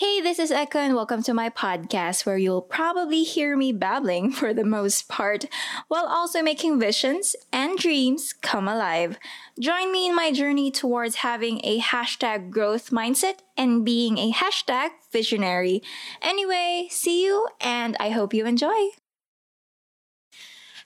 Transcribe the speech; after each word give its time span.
Hey, 0.00 0.22
this 0.22 0.38
is 0.38 0.50
Eca, 0.50 0.78
and 0.78 0.94
welcome 0.94 1.22
to 1.24 1.34
my 1.34 1.50
podcast 1.50 2.24
where 2.24 2.38
you'll 2.38 2.62
probably 2.62 3.22
hear 3.22 3.54
me 3.54 3.70
babbling 3.70 4.32
for 4.32 4.54
the 4.54 4.64
most 4.64 5.10
part, 5.10 5.44
while 5.88 6.06
also 6.06 6.40
making 6.40 6.80
visions 6.80 7.36
and 7.52 7.76
dreams 7.76 8.32
come 8.32 8.66
alive. 8.66 9.18
Join 9.60 9.92
me 9.92 10.08
in 10.08 10.16
my 10.16 10.32
journey 10.32 10.70
towards 10.70 11.16
having 11.16 11.60
a 11.64 11.80
hashtag 11.80 12.48
growth 12.48 12.88
mindset 12.88 13.40
and 13.58 13.84
being 13.84 14.16
a 14.16 14.32
hashtag 14.32 14.88
visionary. 15.12 15.82
Anyway, 16.22 16.86
see 16.88 17.22
you, 17.22 17.48
and 17.60 17.94
I 18.00 18.08
hope 18.08 18.32
you 18.32 18.46
enjoy. 18.46 18.92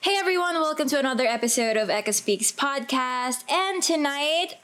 Hey 0.01 0.17
everyone, 0.17 0.53
welcome 0.55 0.87
to 0.89 0.99
another 0.99 1.25
episode 1.25 1.77
of 1.77 1.89
Eca 1.89 2.13
Speaks 2.13 2.51
podcast. 2.51 3.49
And 3.49 3.81
tonight, 3.81 4.57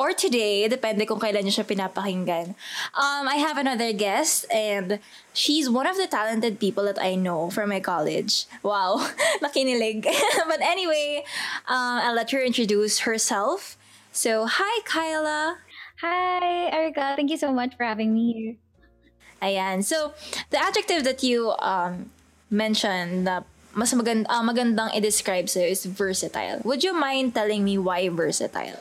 or 0.00 0.16
today, 0.16 0.64
depende 0.64 1.04
kung 1.04 1.20
kailan 1.20 1.44
nyo 1.44 1.52
siya 1.52 1.68
pinapakinggan. 1.68 2.56
Um, 2.96 3.28
I 3.28 3.36
have 3.36 3.60
another 3.60 3.92
guest 3.92 4.48
and 4.48 4.96
she's 5.36 5.68
one 5.68 5.84
of 5.84 6.00
the 6.00 6.08
talented 6.08 6.56
people 6.56 6.88
that 6.88 6.96
I 6.96 7.20
know 7.20 7.52
from 7.52 7.68
my 7.68 7.84
college. 7.84 8.48
Wow, 8.64 9.04
nakinilig. 9.44 10.08
but 10.48 10.64
anyway, 10.64 11.28
uh, 11.68 12.08
I'll 12.08 12.16
let 12.16 12.32
her 12.32 12.40
introduce 12.40 13.04
herself. 13.04 13.76
So, 14.08 14.48
hi 14.48 14.80
Kyla. 14.88 15.60
Hi, 16.00 16.72
Erica. 16.72 17.12
Thank 17.12 17.28
you 17.28 17.36
so 17.36 17.52
much 17.52 17.76
for 17.76 17.84
having 17.84 18.16
me 18.16 18.32
here. 18.32 18.54
Ayan. 19.44 19.84
So, 19.84 20.16
the 20.48 20.56
adjective 20.56 21.04
that 21.04 21.20
you 21.20 21.52
um, 21.60 22.08
mentioned 22.48 23.28
na 23.28 23.44
mas 23.76 23.92
magand- 23.92 24.24
uh, 24.32 24.40
magandang 24.40 24.96
i-describe 24.96 25.46
sa'yo 25.52 25.68
is 25.68 25.84
versatile. 25.84 26.64
Would 26.64 26.80
you 26.82 26.96
mind 26.96 27.36
telling 27.36 27.68
me 27.68 27.76
why 27.76 28.08
versatile? 28.08 28.80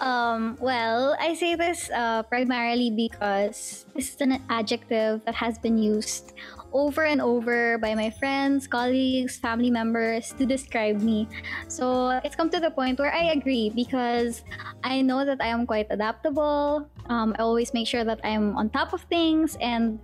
Um, 0.00 0.56
well, 0.60 1.16
I 1.18 1.34
say 1.34 1.54
this 1.54 1.90
uh, 1.90 2.22
primarily 2.24 2.90
because 2.90 3.86
this 3.94 4.14
is 4.14 4.20
an 4.20 4.42
adjective 4.50 5.24
that 5.24 5.34
has 5.34 5.58
been 5.58 5.78
used 5.78 6.34
over 6.72 7.04
and 7.04 7.22
over 7.22 7.78
by 7.78 7.94
my 7.94 8.10
friends, 8.10 8.66
colleagues, 8.66 9.38
family 9.38 9.70
members 9.70 10.32
to 10.36 10.44
describe 10.44 11.00
me. 11.00 11.28
So 11.68 12.20
it's 12.24 12.36
come 12.36 12.50
to 12.50 12.60
the 12.60 12.70
point 12.70 12.98
where 12.98 13.12
I 13.12 13.32
agree 13.32 13.70
because 13.70 14.44
I 14.84 15.00
know 15.00 15.24
that 15.24 15.40
I 15.40 15.48
am 15.48 15.66
quite 15.66 15.86
adaptable. 15.88 16.90
Um, 17.08 17.34
I 17.38 17.42
always 17.42 17.72
make 17.72 17.88
sure 17.88 18.04
that 18.04 18.20
I'm 18.24 18.56
on 18.56 18.68
top 18.70 18.92
of 18.92 19.00
things, 19.08 19.56
and 19.60 19.98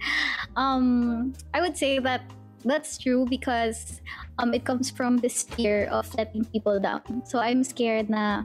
um, 0.56 1.34
I 1.52 1.60
would 1.60 1.76
say 1.76 1.98
that 1.98 2.22
that's 2.64 2.96
true 2.96 3.26
because 3.28 4.00
um, 4.38 4.54
it 4.54 4.64
comes 4.64 4.88
from 4.88 5.18
this 5.18 5.42
fear 5.42 5.86
of 5.86 6.08
letting 6.14 6.44
people 6.46 6.78
down. 6.80 7.22
So 7.26 7.38
I'm 7.38 7.64
scared 7.64 8.08
na 8.08 8.44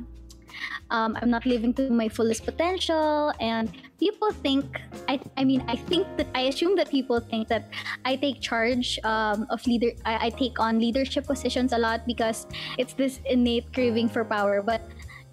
um, 0.90 1.18
I'm 1.22 1.30
not 1.30 1.46
living 1.46 1.74
to 1.76 1.90
my 1.90 2.10
fullest 2.10 2.46
potential, 2.46 3.34
and 3.40 3.72
people 4.00 4.32
think 4.32 4.66
I, 5.08 5.20
I 5.38 5.44
mean 5.44 5.64
I 5.68 5.76
think 5.76 6.08
that 6.18 6.28
I 6.36 6.52
assume 6.54 6.76
that 6.78 6.90
people 6.90 7.20
think 7.20 7.48
that 7.48 7.70
I 8.06 8.16
take 8.16 8.42
charge 8.42 9.00
um, 9.04 9.48
of 9.50 9.66
leader 9.66 9.92
I, 10.06 10.28
I 10.28 10.30
take 10.30 10.60
on 10.60 10.80
leadership 10.80 11.26
positions 11.26 11.74
a 11.74 11.78
lot 11.78 12.06
because 12.06 12.48
it's 12.78 12.94
this 12.94 13.20
innate 13.26 13.74
craving 13.74 14.10
for 14.10 14.24
power, 14.24 14.62
but 14.62 14.82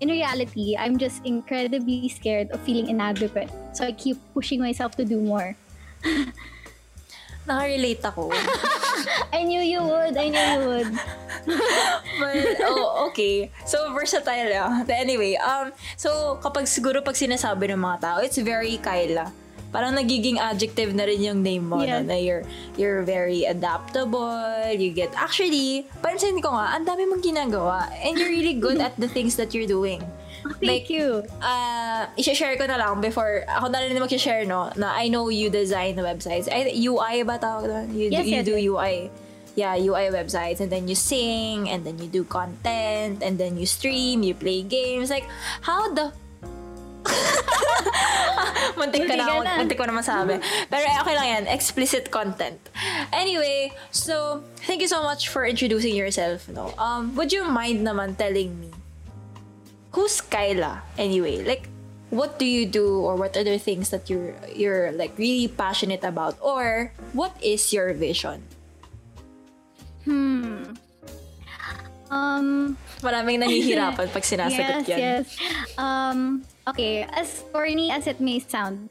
in 0.00 0.08
reality, 0.08 0.76
I'm 0.76 0.98
just 0.98 1.24
incredibly 1.24 2.08
scared 2.08 2.50
of 2.50 2.60
feeling 2.60 2.90
inadequate. 2.90 3.50
So 3.72 3.84
I 3.86 3.92
keep 3.92 4.18
pushing 4.34 4.60
myself 4.60 4.96
to 4.96 5.04
do 5.04 5.20
more. 5.20 5.56
Nakarelate 7.44 8.00
ako. 8.02 8.32
I 9.36 9.44
knew 9.44 9.60
you 9.60 9.84
would. 9.84 10.16
I 10.16 10.26
knew 10.32 10.46
you 10.56 10.62
would. 10.64 10.90
But, 12.20 12.56
oh, 12.64 13.10
okay. 13.10 13.52
So, 13.68 13.92
versatile 13.92 14.48
ah. 14.56 14.80
But 14.86 14.96
anyway, 14.96 15.36
um, 15.36 15.76
so, 15.96 16.40
kapag 16.40 16.64
siguro 16.64 17.04
pag 17.04 17.12
sinasabi 17.12 17.68
ng 17.68 17.80
mga 17.80 17.96
tao, 18.00 18.18
it's 18.24 18.40
very 18.40 18.80
Kyla. 18.80 19.28
Parang 19.68 19.92
nagiging 19.92 20.38
adjective 20.38 20.94
na 20.94 21.02
rin 21.02 21.18
yung 21.20 21.42
name 21.42 21.66
mo, 21.66 21.82
Yes. 21.82 22.06
no? 22.06 22.14
na 22.14 22.16
you're, 22.16 22.46
you're 22.78 23.02
very 23.02 23.42
adaptable, 23.44 24.38
you 24.70 24.94
get, 24.94 25.10
actually, 25.18 25.82
pansin 25.98 26.38
ko 26.38 26.54
nga, 26.54 26.78
ang 26.78 26.86
dami 26.86 27.10
mong 27.10 27.26
ginagawa, 27.26 27.90
and 27.98 28.14
you're 28.14 28.30
really 28.30 28.54
good 28.54 28.78
at 28.86 28.94
the 28.96 29.10
things 29.10 29.34
that 29.34 29.50
you're 29.50 29.66
doing. 29.66 29.98
Thank 30.60 30.90
you. 30.92 31.24
uh, 31.40 32.06
i-share 32.20 32.56
ko 32.56 32.66
na 32.66 32.76
lang 32.76 33.00
before, 33.00 33.44
ako 33.48 33.68
na 33.72 33.80
rin 33.80 33.96
mag-share, 33.96 34.44
no, 34.44 34.68
na 34.76 34.92
I 34.92 35.08
know 35.08 35.28
you 35.28 35.48
design 35.48 35.96
the 35.96 36.02
websites. 36.04 36.48
I, 36.52 36.72
UI 36.76 37.24
ba 37.24 37.38
tawag 37.40 37.64
doon? 37.68 37.86
You, 37.96 38.12
Yes, 38.12 38.24
do, 38.24 38.28
you 38.28 38.36
yes, 38.36 38.44
do 38.44 38.56
yes. 38.56 38.68
UI. 38.68 38.94
Yeah, 39.54 39.74
UI 39.78 40.10
websites. 40.10 40.60
And 40.60 40.68
then 40.70 40.88
you 40.88 40.98
sing, 40.98 41.70
and 41.70 41.86
then 41.86 41.98
you 41.98 42.08
do 42.08 42.24
content, 42.24 43.22
and 43.22 43.38
then 43.38 43.56
you 43.56 43.66
stream, 43.66 44.22
you 44.22 44.34
play 44.34 44.62
games. 44.62 45.10
Like, 45.10 45.24
how 45.62 45.92
the... 45.94 46.12
muntik 48.80 49.04
Muntik 49.04 49.16
na, 49.20 49.44
na. 49.44 49.52
muntik 49.60 49.76
ko 49.78 49.84
na 49.84 49.92
masabi. 49.94 50.40
Pero 50.72 50.84
eh, 50.84 50.96
okay 51.00 51.14
lang 51.14 51.28
yan, 51.28 51.44
explicit 51.46 52.10
content. 52.10 52.58
Anyway, 53.12 53.70
so, 53.92 54.42
thank 54.66 54.80
you 54.80 54.88
so 54.88 55.02
much 55.04 55.28
for 55.28 55.44
introducing 55.46 55.94
yourself. 55.94 56.48
No? 56.48 56.72
Um, 56.76 57.14
would 57.14 57.30
you 57.32 57.44
mind 57.44 57.86
naman 57.86 58.16
telling 58.18 58.58
me 58.58 58.72
who's 59.94 60.20
Kyla 60.20 60.82
anyway? 60.98 61.46
Like, 61.46 61.70
what 62.10 62.38
do 62.38 62.44
you 62.44 62.66
do, 62.66 63.00
or 63.00 63.16
what 63.16 63.38
other 63.38 63.56
things 63.58 63.90
that 63.90 64.10
you're 64.10 64.34
you're 64.52 64.92
like 64.92 65.16
really 65.16 65.48
passionate 65.48 66.02
about, 66.02 66.36
or 66.42 66.92
what 67.14 67.32
is 67.40 67.72
your 67.72 67.94
vision? 67.94 68.42
Hmm. 70.04 70.74
Um, 72.12 72.76
Maraming 73.00 73.42
nahihirapan 73.42 74.06
pag 74.12 74.22
sinasagot 74.30 74.86
yes, 74.86 74.86
yan. 74.86 74.98
yes. 74.98 75.26
Um, 75.80 76.44
okay, 76.68 77.08
as 77.10 77.42
corny 77.50 77.90
as 77.90 78.06
it 78.06 78.20
may 78.20 78.38
sound, 78.38 78.90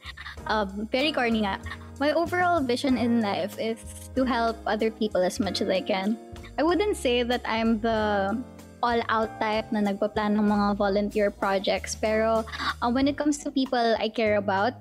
um, 0.50 0.88
very 0.92 1.08
corny 1.12 1.40
nga, 1.40 1.56
my 2.02 2.12
overall 2.12 2.60
vision 2.60 2.98
in 2.98 3.22
life 3.22 3.56
is 3.56 3.80
to 4.12 4.28
help 4.28 4.58
other 4.66 4.90
people 4.90 5.22
as 5.22 5.40
much 5.40 5.62
as 5.62 5.70
I 5.70 5.80
can. 5.80 6.18
I 6.58 6.62
wouldn't 6.62 6.98
say 6.98 7.22
that 7.22 7.40
I'm 7.48 7.80
the 7.80 8.36
all-out 8.84 9.32
type 9.40 9.72
na 9.72 9.80
nagpa-plan 9.80 10.36
ng 10.36 10.44
mga 10.44 10.66
volunteer 10.76 11.32
projects, 11.32 11.96
pero 11.96 12.44
um, 12.84 12.92
when 12.92 13.08
it 13.08 13.16
comes 13.16 13.40
to 13.40 13.48
people 13.48 13.96
I 13.96 14.12
care 14.12 14.36
about, 14.36 14.76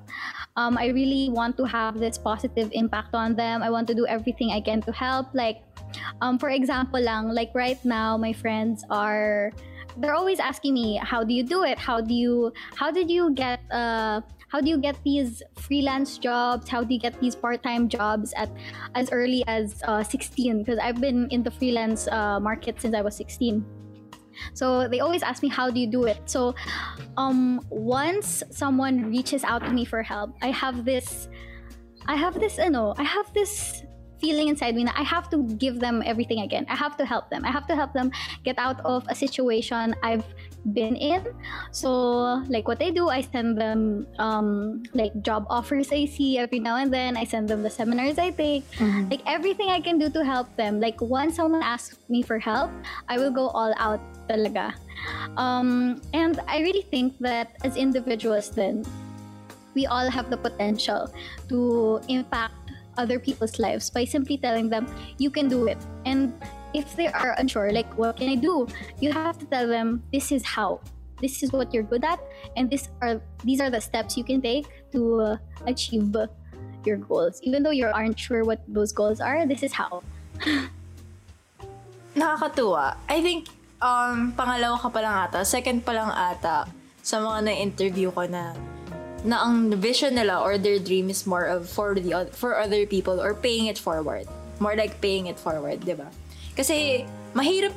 um, 0.59 0.75
I 0.75 0.91
really 0.91 1.31
want 1.31 1.56
to 1.58 1.64
have 1.64 1.97
this 2.03 2.19
positive 2.19 2.68
impact 2.75 3.16
on 3.16 3.36
them. 3.40 3.64
I 3.64 3.72
want 3.72 3.88
to 3.88 3.96
do 3.96 4.06
everything 4.06 4.52
I 4.52 4.59
can 4.59 4.84
to 4.84 4.91
help. 4.91 5.31
Like, 5.31 5.64
um, 6.19 6.36
for 6.36 6.52
example 6.52 7.00
lang, 7.00 7.31
like 7.31 7.56
right 7.56 7.80
now, 7.88 8.19
my 8.19 8.34
friends 8.36 8.84
are 8.91 9.56
they're 9.97 10.16
always 10.16 10.40
asking 10.40 10.74
me, 10.74 10.97
how 10.97 11.24
do 11.24 11.34
you 11.34 11.44
do 11.44 11.64
it? 11.64 11.78
How 11.80 12.02
do 12.02 12.14
you 12.14 12.52
how 12.75 12.91
did 12.91 13.09
you 13.09 13.31
get 13.31 13.62
uh 13.72 14.22
how 14.53 14.62
do 14.62 14.70
you 14.70 14.78
get 14.78 14.96
these 15.03 15.41
freelance 15.58 16.20
jobs? 16.20 16.70
How 16.70 16.84
do 16.84 16.94
you 16.94 17.00
get 17.00 17.20
these 17.20 17.34
part-time 17.34 17.90
jobs 17.90 18.34
at 18.38 18.53
as 18.94 19.09
early 19.09 19.44
as 19.47 19.81
uh, 19.81 20.03
16? 20.03 20.62
Because 20.62 20.78
I've 20.78 21.02
been 21.02 21.28
in 21.31 21.41
the 21.41 21.50
freelance 21.50 22.08
uh, 22.08 22.40
market 22.40 22.80
since 22.80 22.94
I 22.94 23.02
was 23.02 23.16
16. 23.18 23.66
So 24.53 24.88
they 24.88 24.99
always 24.99 25.23
ask 25.23 25.44
me, 25.44 25.49
how 25.49 25.69
do 25.69 25.79
you 25.79 25.88
do 25.88 26.05
it? 26.05 26.21
So 26.25 26.55
um, 27.17 27.66
once 27.69 28.44
someone 28.49 29.09
reaches 29.09 29.44
out 29.44 29.63
to 29.66 29.71
me 29.71 29.85
for 29.85 30.01
help, 30.03 30.35
I 30.41 30.51
have 30.51 30.85
this, 30.85 31.27
I 32.07 32.16
have 32.16 32.39
this, 32.39 32.57
you 32.57 32.69
know, 32.69 32.93
I 32.97 33.03
have 33.03 33.31
this 33.33 33.83
feeling 34.19 34.47
inside 34.47 34.75
me 34.75 34.85
that 34.85 34.95
I 34.97 35.03
have 35.03 35.29
to 35.31 35.43
give 35.59 35.79
them 35.79 36.01
everything 36.05 36.39
again. 36.41 36.66
I 36.69 36.75
have 36.75 36.95
to 36.97 37.05
help 37.05 37.29
them. 37.29 37.43
I 37.43 37.51
have 37.51 37.67
to 37.67 37.75
help 37.75 37.91
them 37.91 38.09
get 38.43 38.57
out 38.57 38.79
of 38.85 39.05
a 39.09 39.16
situation 39.16 39.93
I've 40.01 40.23
been 40.72 40.96
in. 40.96 41.28
So, 41.72 42.40
like 42.47 42.68
what 42.68 42.81
I 42.81 42.90
do, 42.90 43.09
I 43.09 43.22
send 43.22 43.59
them 43.59 44.07
um, 44.19 44.84
like 44.94 45.12
job 45.22 45.46
offers 45.50 45.91
I 45.91 46.06
see 46.06 46.38
every 46.38 46.59
now 46.59 46.78
and 46.78 46.94
then. 46.94 47.18
I 47.18 47.25
send 47.25 47.50
them 47.50 47.63
the 47.63 47.69
seminars 47.69 48.18
I 48.18 48.31
take. 48.31 48.63
Like 49.12 49.22
everything 49.28 49.69
I 49.69 49.81
can 49.81 50.00
do 50.00 50.09
to 50.09 50.23
help 50.23 50.47
them. 50.56 50.79
Like 50.79 51.02
once 51.02 51.35
someone 51.35 51.63
asks 51.63 51.97
me 52.07 52.22
for 52.22 52.40
help, 52.40 52.72
I 53.09 53.18
will 53.18 53.31
go 53.31 53.50
all 53.50 53.73
out 53.78 54.00
talaga. 54.29 54.73
Um, 55.35 56.00
and 56.13 56.40
I 56.47 56.62
really 56.62 56.88
think 56.88 57.19
that 57.19 57.56
as 57.63 57.75
individuals, 57.75 58.50
then 58.50 58.85
we 59.75 59.85
all 59.85 60.09
have 60.09 60.29
the 60.29 60.38
potential 60.38 61.12
to 61.50 62.00
impact 62.07 62.53
other 62.97 63.17
people's 63.20 63.58
lives 63.58 63.90
by 63.90 64.05
simply 64.05 64.37
telling 64.37 64.70
them 64.70 64.85
you 65.17 65.29
can 65.29 65.49
do 65.49 65.66
it 65.66 65.78
and 66.05 66.32
if 66.73 66.96
they 66.96 67.08
are 67.08 67.35
unsure 67.37 67.72
like 67.72 67.90
what 67.97 68.17
can 68.17 68.29
i 68.29 68.35
do 68.35 68.67
you 68.99 69.11
have 69.11 69.37
to 69.37 69.46
tell 69.46 69.67
them 69.67 70.02
this 70.11 70.31
is 70.31 70.43
how 70.43 70.79
this 71.22 71.41
is 71.41 71.52
what 71.52 71.73
you're 71.73 71.87
good 71.87 72.03
at 72.03 72.20
and 72.58 72.70
this 72.70 72.90
are 73.02 73.22
these 73.43 73.61
are 73.61 73.70
the 73.70 73.79
steps 73.79 74.17
you 74.17 74.23
can 74.23 74.41
take 74.41 74.67
to 74.91 75.22
uh, 75.22 75.37
achieve 75.67 76.11
your 76.85 76.97
goals 76.97 77.40
even 77.43 77.64
though 77.64 77.72
you 77.72 77.87
aren't 77.87 78.20
sure 78.20 78.43
what 78.43 78.59
those 78.67 78.91
goals 78.91 79.22
are 79.22 79.46
this 79.46 79.64
is 79.64 79.72
how 79.72 80.03
Nakakatuwa. 82.14 82.97
I 83.09 83.22
think, 83.22 83.49
um, 83.81 84.34
pangalawa 84.37 84.78
ka 84.78 84.90
ata, 84.93 85.46
second 85.46 85.85
pa 85.85 85.91
lang 85.97 86.14
ata, 86.14 86.70
sa 87.02 87.17
mga 87.20 87.49
na-interview 87.49 88.14
ko 88.14 88.29
na, 88.29 88.53
na 89.25 89.41
ang 89.41 89.73
vision 89.81 90.14
nila 90.14 90.40
or 90.40 90.58
their 90.58 90.78
dream 90.78 91.09
is 91.09 91.25
more 91.25 91.46
of 91.49 91.67
for 91.67 91.96
the 91.97 92.29
for 92.31 92.59
other 92.59 92.85
people 92.85 93.17
or 93.20 93.34
paying 93.34 93.66
it 93.67 93.79
forward. 93.79 94.29
More 94.61 94.78
like 94.78 95.02
paying 95.02 95.28
it 95.28 95.41
forward, 95.41 95.81
di 95.81 95.97
ba? 95.97 96.08
Kasi, 96.53 97.05
mahirap, 97.34 97.73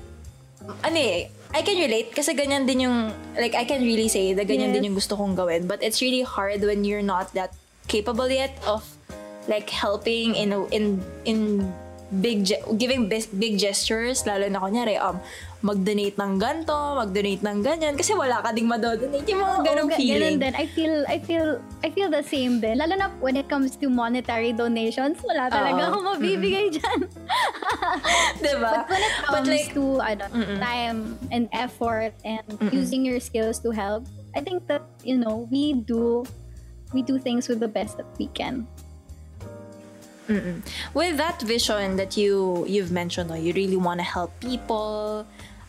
ano 0.85 0.99
eh, 0.99 1.31
I 1.57 1.63
can 1.63 1.79
relate 1.79 2.13
kasi 2.13 2.35
ganyan 2.37 2.67
din 2.67 2.85
yung, 2.85 3.13
like, 3.39 3.55
I 3.57 3.65
can 3.65 3.81
really 3.81 4.09
say 4.09 4.35
that 4.35 4.45
ganyan 4.45 4.73
Yes. 4.73 4.77
din 4.77 4.85
yung 4.93 4.97
gusto 4.99 5.17
kong 5.17 5.35
gawin. 5.37 5.65
But 5.65 5.81
it's 5.81 6.03
really 6.03 6.23
hard 6.23 6.61
when 6.61 6.85
you're 6.85 7.07
not 7.07 7.33
that 7.33 7.55
capable 7.89 8.29
yet 8.29 8.59
of 8.67 8.83
like 9.47 9.71
helping 9.71 10.35
in 10.35 10.51
in 10.75 10.99
in 11.23 11.63
big 12.11 12.47
ge- 12.47 12.63
giving 12.79 13.11
big, 13.11 13.59
gestures 13.59 14.23
lalo 14.23 14.47
na 14.47 14.63
kunyari 14.63 14.95
um 14.95 15.19
mag-donate 15.65 16.15
ng 16.15 16.39
ganto, 16.39 16.77
mag-donate 16.95 17.43
ng 17.43 17.59
ganyan 17.65 17.95
kasi 17.99 18.15
wala 18.15 18.39
ka 18.39 18.55
ding 18.55 18.71
madodonate 18.71 19.27
yung 19.27 19.43
mga 19.43 19.59
ganong 19.67 19.89
Oo, 19.89 19.95
ga- 19.95 19.99
feeling. 19.99 20.39
Ganun 20.39 20.45
din. 20.47 20.55
I 20.55 20.67
feel, 20.71 20.95
I 21.09 21.19
feel, 21.19 21.49
I 21.83 21.89
feel 21.91 22.09
the 22.13 22.23
same 22.23 22.63
din. 22.63 22.79
Lalo 22.79 22.95
na 22.95 23.11
when 23.19 23.35
it 23.35 23.51
comes 23.51 23.75
to 23.75 23.91
monetary 23.91 24.55
donations, 24.55 25.19
wala 25.27 25.51
talaga 25.51 25.81
Oo. 25.81 25.89
akong 25.91 26.07
mabibigay 26.15 26.71
dyan. 26.71 26.99
diba? 28.45 28.71
But 28.71 28.85
when 28.93 29.03
it 29.03 29.15
comes 29.19 29.33
But 29.33 29.45
like, 29.49 29.69
to 29.75 29.85
ano, 29.99 30.25
time 30.63 30.99
and 31.35 31.49
effort 31.51 32.15
and 32.23 32.47
using 32.71 33.03
your 33.03 33.19
skills 33.19 33.59
to 33.67 33.75
help, 33.75 34.07
I 34.37 34.45
think 34.45 34.69
that, 34.69 34.85
you 35.03 35.19
know, 35.19 35.49
we 35.51 35.73
do, 35.83 36.23
we 36.93 37.03
do 37.03 37.19
things 37.19 37.49
with 37.49 37.59
the 37.59 37.69
best 37.69 37.97
that 37.97 38.07
we 38.21 38.29
can. 38.31 38.69
Mm-mm. 40.29 40.63
With 40.95 41.17
that 41.19 41.41
vision 41.43 41.97
that 41.97 42.17
you 42.17 42.67
you've 42.67 42.91
mentioned, 42.91 43.31
no, 43.31 43.37
you 43.37 43.53
really 43.53 43.77
want 43.77 44.01
to 44.01 44.07
help 44.07 44.35
people. 44.41 45.27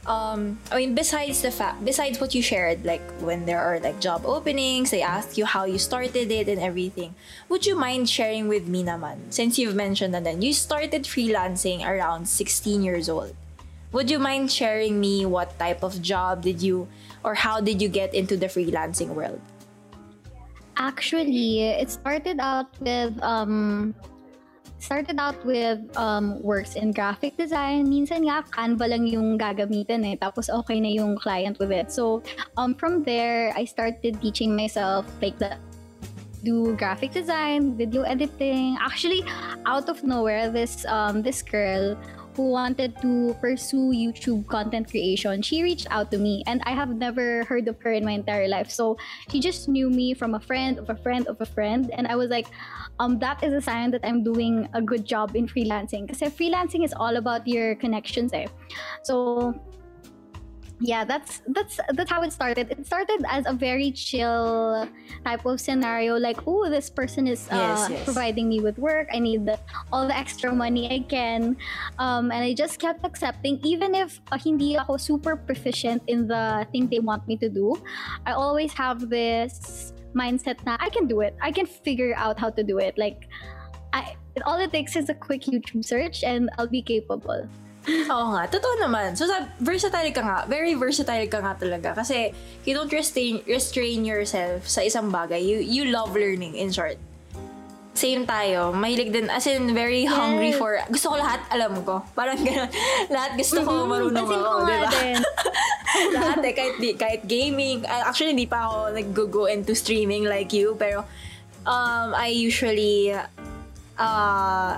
Um, 0.08 0.58
I 0.72 0.78
mean, 0.78 0.96
besides 0.96 1.42
the 1.42 1.52
fact, 1.52 1.84
besides 1.84 2.20
what 2.20 2.34
you 2.34 2.42
shared, 2.42 2.86
like 2.86 3.04
when 3.20 3.46
there 3.46 3.60
are 3.60 3.78
like 3.80 4.00
job 4.00 4.24
openings, 4.26 4.90
they 4.90 5.04
ask 5.04 5.38
you 5.38 5.46
how 5.46 5.66
you 5.66 5.78
started 5.78 6.32
it 6.32 6.48
and 6.48 6.62
everything. 6.62 7.14
Would 7.50 7.66
you 7.68 7.76
mind 7.76 8.10
sharing 8.10 8.48
with 8.48 8.68
me, 8.68 8.84
naman? 8.84 9.30
Since 9.30 9.60
you've 9.60 9.76
mentioned 9.76 10.16
that 10.16 10.24
then 10.24 10.42
you 10.42 10.54
started 10.54 11.04
freelancing 11.04 11.86
around 11.86 12.26
16 12.26 12.82
years 12.82 13.10
old. 13.10 13.36
Would 13.92 14.10
you 14.10 14.18
mind 14.18 14.52
sharing 14.52 15.00
me 15.00 15.26
what 15.26 15.60
type 15.60 15.84
of 15.84 16.02
job 16.02 16.42
did 16.42 16.64
you, 16.64 16.88
or 17.24 17.36
how 17.36 17.60
did 17.60 17.82
you 17.82 17.88
get 17.88 18.16
into 18.16 18.36
the 18.38 18.48
freelancing 18.48 19.12
world? 19.12 19.40
Actually, 20.78 21.68
it 21.68 21.92
started 21.92 22.40
out 22.40 22.72
with 22.80 23.12
um 23.22 23.94
started 24.80 25.20
out 25.20 25.40
with 25.46 25.80
um, 25.98 26.42
works 26.42 26.76
in 26.76 26.92
graphic 26.92 27.38
design. 27.38 27.90
Minsan 27.90 28.28
nga, 28.28 28.44
Canva 28.52 28.90
lang 28.90 29.08
yung 29.08 29.38
gagamitin 29.38 30.06
eh. 30.06 30.16
Tapos 30.16 30.50
okay 30.50 30.80
na 30.80 30.90
yung 30.90 31.18
client 31.18 31.60
with 31.60 31.72
it. 31.72 31.92
So, 31.92 32.24
um, 32.56 32.76
from 32.76 33.04
there, 33.04 33.54
I 33.56 33.66
started 33.66 34.22
teaching 34.22 34.56
myself 34.56 35.06
like 35.22 35.38
the 35.38 35.58
do 36.44 36.76
graphic 36.78 37.12
design, 37.12 37.76
video 37.76 38.04
editing. 38.04 38.78
Actually, 38.80 39.26
out 39.66 39.90
of 39.90 40.04
nowhere, 40.04 40.50
this 40.50 40.86
um, 40.86 41.22
this 41.22 41.42
girl 41.42 41.98
who 42.38 42.54
wanted 42.54 42.94
to 43.02 43.34
pursue 43.42 43.90
YouTube 43.90 44.46
content 44.46 44.90
creation, 44.90 45.42
she 45.42 45.64
reached 45.64 45.88
out 45.90 46.12
to 46.12 46.20
me 46.22 46.44
and 46.46 46.62
I 46.70 46.72
have 46.78 46.94
never 46.94 47.44
heard 47.46 47.68
of 47.68 47.82
her 47.82 47.92
in 47.92 48.06
my 48.06 48.14
entire 48.14 48.48
life. 48.48 48.70
So 48.70 48.96
she 49.30 49.42
just 49.42 49.68
knew 49.68 49.90
me 49.90 50.14
from 50.14 50.36
a 50.36 50.40
friend 50.40 50.78
of 50.78 50.90
a 50.90 50.96
friend 50.96 51.26
of 51.26 51.42
a 51.42 51.46
friend 51.46 51.90
and 51.98 52.06
I 52.06 52.16
was 52.16 52.30
like, 52.30 52.46
um, 53.00 53.18
that 53.20 53.44
is 53.44 53.54
a 53.54 53.62
sign 53.62 53.90
that 53.92 54.06
I'm 54.06 54.24
doing 54.24 54.70
a 54.74 54.82
good 54.82 55.04
job 55.04 55.36
in 55.36 55.48
freelancing. 55.48 56.06
Because 56.06 56.22
freelancing 56.38 56.86
is 56.86 56.94
all 56.94 57.18
about 57.18 57.48
your 57.48 57.74
connections 57.76 58.32
eh. 58.34 58.46
So 59.02 59.58
yeah, 60.80 61.04
that's 61.04 61.42
that's 61.48 61.80
that's 61.94 62.10
how 62.10 62.22
it 62.22 62.32
started. 62.32 62.70
It 62.70 62.86
started 62.86 63.26
as 63.30 63.46
a 63.48 63.54
very 63.54 63.92
chill 63.92 64.88
type 65.26 65.46
of 65.46 65.60
scenario, 65.60 66.18
like, 66.18 66.38
oh, 66.46 66.70
this 66.70 66.90
person 66.90 67.28
is 67.28 67.48
uh, 67.50 67.56
Yes, 67.58 67.90
yes. 67.90 68.04
providing 68.04 68.50
me 68.50 68.60
with 68.60 68.78
work. 68.78 69.08
I 69.14 69.20
need 69.20 69.46
the, 69.46 69.60
all 69.92 70.08
the 70.08 70.16
extra 70.16 70.54
money 70.54 70.86
I 70.94 71.00
can, 71.10 71.58
um, 71.98 72.32
and 72.32 72.44
I 72.44 72.54
just 72.54 72.80
kept 72.80 73.04
accepting, 73.04 73.60
even 73.64 73.96
if 73.96 74.22
uh, 74.32 74.38
hindi 74.38 74.78
ako 74.78 74.98
super 74.98 75.36
proficient 75.36 76.04
in 76.08 76.28
the 76.28 76.68
thing 76.72 76.88
they 76.88 77.00
want 77.00 77.28
me 77.28 77.38
to 77.38 77.50
do. 77.50 77.82
I 78.26 78.34
always 78.34 78.72
have 78.74 79.10
this 79.10 79.94
mindset 80.14 80.64
na 80.66 80.78
I 80.80 80.90
can 80.90 81.08
do 81.08 81.22
it. 81.22 81.36
I 81.42 81.52
can 81.52 81.66
figure 81.66 82.14
out 82.16 82.40
how 82.40 82.50
to 82.52 82.64
do 82.64 82.78
it. 82.78 82.98
Like, 82.98 83.28
I 83.94 84.16
all 84.46 84.60
it 84.62 84.72
takes 84.72 84.96
is 84.96 85.10
a 85.10 85.16
quick 85.18 85.50
YouTube 85.50 85.82
search, 85.82 86.24
and 86.24 86.50
I'll 86.58 86.70
be 86.70 86.86
capable. 86.86 87.50
Oo 87.88 88.26
nga, 88.36 88.44
totoo 88.52 88.76
naman. 88.78 89.16
So, 89.16 89.24
sa, 89.26 89.48
versatile 89.58 90.12
ka 90.12 90.20
nga. 90.20 90.38
Very 90.46 90.76
versatile 90.76 91.26
ka 91.26 91.40
nga 91.40 91.56
talaga. 91.56 91.96
Kasi, 91.96 92.36
you 92.68 92.76
don't 92.76 92.92
restrain, 92.92 93.40
restrain 93.48 94.04
yourself 94.04 94.68
sa 94.68 94.84
isang 94.84 95.08
bagay. 95.08 95.40
You, 95.40 95.64
you 95.64 95.88
love 95.88 96.12
learning, 96.12 96.60
in 96.60 96.68
short. 96.70 97.00
Same 97.98 98.28
tayo. 98.28 98.76
Mahilig 98.76 99.10
din, 99.10 99.26
as 99.26 99.48
in, 99.48 99.74
very 99.74 100.06
hungry 100.06 100.54
Yes. 100.54 100.60
for, 100.60 100.78
gusto 100.92 101.10
ko 101.10 101.16
lahat, 101.18 101.42
alam 101.50 101.82
ko. 101.82 102.04
Parang 102.14 102.38
gano'n. 102.38 102.70
lahat 103.16 103.32
gusto 103.40 103.64
ko, 103.64 103.72
Mhm, 103.74 103.88
marunong 103.90 104.28
ako, 104.28 104.52
di 104.62 104.76
ba? 104.78 104.90
lahat 106.20 106.40
eh, 106.46 106.54
kahit, 106.54 106.76
di, 106.78 106.90
kahit 106.94 107.22
gaming. 107.26 107.82
Uh, 107.88 108.06
Actually, 108.06 108.36
hindi 108.36 108.46
pa 108.46 108.70
ako 108.70 108.78
nag-go 108.94 109.44
into 109.50 109.74
streaming 109.74 110.30
like 110.30 110.54
you, 110.54 110.78
pero 110.78 111.08
um, 111.66 112.14
I 112.14 112.30
usually 112.30 113.16
uh, 113.98 114.72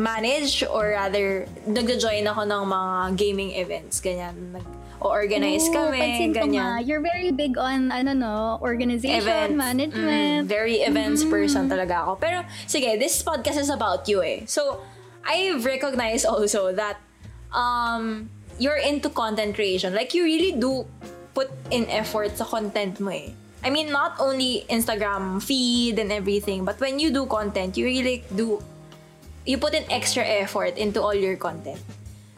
manage 0.00 0.64
or 0.64 0.96
rather, 0.96 1.44
nag-join 1.68 2.24
ako 2.24 2.42
ng 2.48 2.62
mga 2.64 2.90
gaming 3.20 3.50
events, 3.54 4.00
ganyan. 4.00 4.56
Nag, 4.56 4.64
o-organize 5.00 5.64
Oo, 5.72 5.88
kami, 5.88 5.96
pansin 5.96 6.30
ko 6.36 6.44
ganyan. 6.44 6.84
you're 6.84 7.00
very 7.00 7.32
big 7.32 7.56
on, 7.56 7.88
ano 7.88 8.12
no, 8.12 8.36
organization, 8.60 9.20
Events. 9.20 9.56
management. 9.56 10.44
Mm, 10.44 10.48
very 10.48 10.84
events 10.84 11.24
person 11.24 11.68
talaga 11.68 12.04
ako. 12.04 12.20
Pero, 12.20 12.44
sige, 12.68 13.00
this 13.00 13.20
podcast 13.24 13.56
is 13.56 13.72
about 13.72 14.04
you 14.08 14.20
eh. 14.20 14.44
So, 14.44 14.84
I've 15.24 15.64
recognized 15.64 16.24
also 16.28 16.72
that 16.76 17.00
um, 17.52 18.28
you're 18.60 18.80
into 18.80 19.08
content 19.08 19.56
creation. 19.56 19.96
Like, 19.96 20.12
you 20.12 20.24
really 20.24 20.52
do 20.52 20.84
put 21.32 21.48
in 21.72 21.88
effort 21.88 22.36
sa 22.36 22.44
content 22.44 23.00
mo 23.00 23.12
eh. 23.12 23.32
I 23.60 23.68
mean, 23.68 23.92
not 23.92 24.16
only 24.20 24.64
Instagram 24.68 25.40
feed 25.40 26.00
and 26.00 26.12
everything, 26.12 26.64
but 26.64 26.80
when 26.80 26.96
you 26.96 27.12
do 27.12 27.24
content, 27.24 27.76
you 27.76 27.84
really 27.84 28.24
do, 28.34 28.60
you 29.46 29.58
put 29.58 29.74
in 29.74 29.84
extra 29.90 30.24
effort 30.24 30.76
into 30.76 31.00
all 31.00 31.14
your 31.14 31.36
content. 31.36 31.80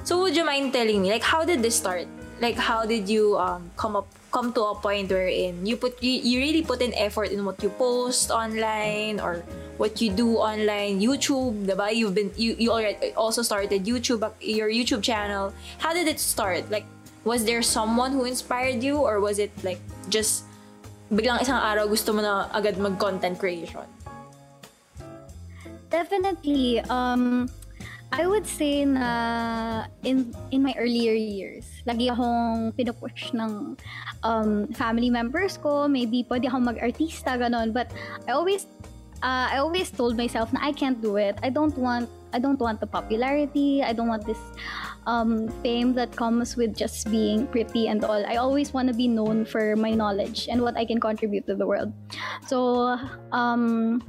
So 0.04 0.20
would 0.22 0.36
you 0.36 0.44
mind 0.44 0.72
telling 0.72 1.02
me, 1.02 1.10
like, 1.10 1.22
how 1.22 1.44
did 1.44 1.62
this 1.62 1.76
start? 1.76 2.06
Like, 2.40 2.56
how 2.56 2.84
did 2.84 3.08
you 3.08 3.38
um 3.38 3.70
come 3.76 3.94
up 3.94 4.10
come 4.32 4.50
to 4.56 4.62
a 4.64 4.74
point 4.74 5.12
wherein 5.12 5.62
you 5.66 5.76
put 5.76 6.02
you, 6.02 6.10
you 6.10 6.40
really 6.40 6.62
put 6.62 6.82
in 6.82 6.90
effort 6.94 7.30
in 7.30 7.44
what 7.44 7.62
you 7.62 7.68
post 7.70 8.32
online 8.32 9.20
or 9.20 9.44
what 9.76 10.00
you 10.00 10.10
do 10.10 10.42
online, 10.42 10.98
YouTube, 10.98 11.66
diba? 11.66 11.94
You've 11.94 12.14
been 12.14 12.32
you 12.34 12.56
you 12.58 12.72
already 12.72 13.14
also 13.14 13.42
started 13.42 13.86
YouTube 13.86 14.26
your 14.40 14.66
YouTube 14.68 15.02
channel. 15.02 15.54
How 15.78 15.94
did 15.94 16.08
it 16.08 16.18
start? 16.18 16.66
Like, 16.70 16.86
was 17.22 17.44
there 17.44 17.62
someone 17.62 18.10
who 18.10 18.24
inspired 18.24 18.82
you 18.82 18.98
or 18.98 19.20
was 19.20 19.38
it 19.38 19.54
like 19.62 19.78
just 20.10 20.42
biglang 21.12 21.38
isang 21.44 21.60
araw 21.60 21.86
gusto 21.86 22.10
mo 22.10 22.24
na 22.24 22.50
agad 22.50 22.74
mag-content 22.80 23.38
creation? 23.38 23.86
Definitely. 25.92 26.80
Um, 26.88 27.52
I 28.12 28.24
would 28.26 28.48
say 28.48 28.84
na 28.84 29.88
in 30.04 30.32
in 30.52 30.64
my 30.64 30.72
earlier 30.80 31.12
years, 31.12 31.68
lagi 31.84 32.08
akong 32.08 32.72
pinupush 32.76 33.32
ng 33.36 33.76
um, 34.24 34.72
family 34.72 35.12
members 35.12 35.60
ko. 35.60 35.84
Maybe 35.88 36.24
pwede 36.28 36.48
akong 36.48 36.64
mag-artista, 36.64 37.36
ganon. 37.36 37.76
But 37.76 37.92
I 38.24 38.32
always 38.32 38.68
uh, 39.20 39.52
I 39.52 39.60
always 39.60 39.88
told 39.88 40.16
myself 40.16 40.52
na 40.52 40.60
I 40.60 40.72
can't 40.72 41.00
do 41.00 41.16
it. 41.16 41.36
I 41.44 41.48
don't 41.48 41.76
want 41.76 42.08
I 42.32 42.40
don't 42.40 42.60
want 42.60 42.80
the 42.80 42.88
popularity. 42.88 43.84
I 43.84 43.92
don't 43.92 44.08
want 44.08 44.24
this 44.24 44.40
um, 45.08 45.48
fame 45.64 45.92
that 45.96 46.12
comes 46.12 46.56
with 46.56 46.76
just 46.76 47.08
being 47.08 47.48
pretty 47.48 47.88
and 47.88 48.04
all. 48.04 48.24
I 48.24 48.36
always 48.36 48.72
want 48.72 48.88
to 48.88 48.96
be 48.96 49.08
known 49.08 49.44
for 49.44 49.76
my 49.76 49.92
knowledge 49.92 50.48
and 50.48 50.60
what 50.60 50.76
I 50.76 50.84
can 50.84 51.00
contribute 51.00 51.48
to 51.48 51.54
the 51.56 51.66
world. 51.66 51.92
So, 52.48 52.96
um, 53.32 54.00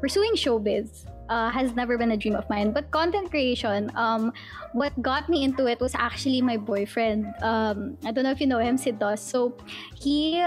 pursuing 0.00 0.36
showbiz 0.36 1.08
uh, 1.30 1.48
has 1.48 1.74
never 1.74 1.96
been 1.96 2.10
a 2.10 2.16
dream 2.16 2.34
of 2.34 2.48
mine. 2.50 2.72
But 2.72 2.90
content 2.90 3.30
creation, 3.30 3.90
um, 3.94 4.32
what 4.72 4.92
got 5.00 5.28
me 5.30 5.44
into 5.44 5.66
it 5.66 5.80
was 5.80 5.94
actually 5.94 6.42
my 6.42 6.56
boyfriend. 6.58 7.32
Um, 7.40 7.96
I 8.04 8.10
don't 8.10 8.24
know 8.24 8.34
if 8.34 8.40
you 8.40 8.46
know 8.46 8.58
him, 8.58 8.76
Sid 8.76 8.98
Dos. 8.98 9.22
So 9.22 9.56
he 9.94 10.42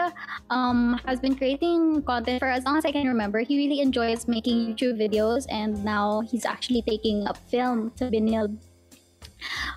um, 0.49 0.99
has 1.07 1.19
been 1.19 1.35
creating 1.35 2.03
content 2.03 2.39
for 2.39 2.51
as 2.51 2.65
long 2.65 2.77
as 2.77 2.85
I 2.85 2.91
can 2.91 3.07
remember. 3.07 3.39
He 3.39 3.57
really 3.57 3.79
enjoys 3.79 4.27
making 4.27 4.67
YouTube 4.67 4.99
videos, 4.99 5.47
and 5.49 5.83
now 5.83 6.21
he's 6.21 6.45
actually 6.45 6.83
taking 6.83 7.25
up 7.27 7.37
film 7.49 7.91
to 7.95 8.11
be 8.11 8.19
Binil. 8.19 8.72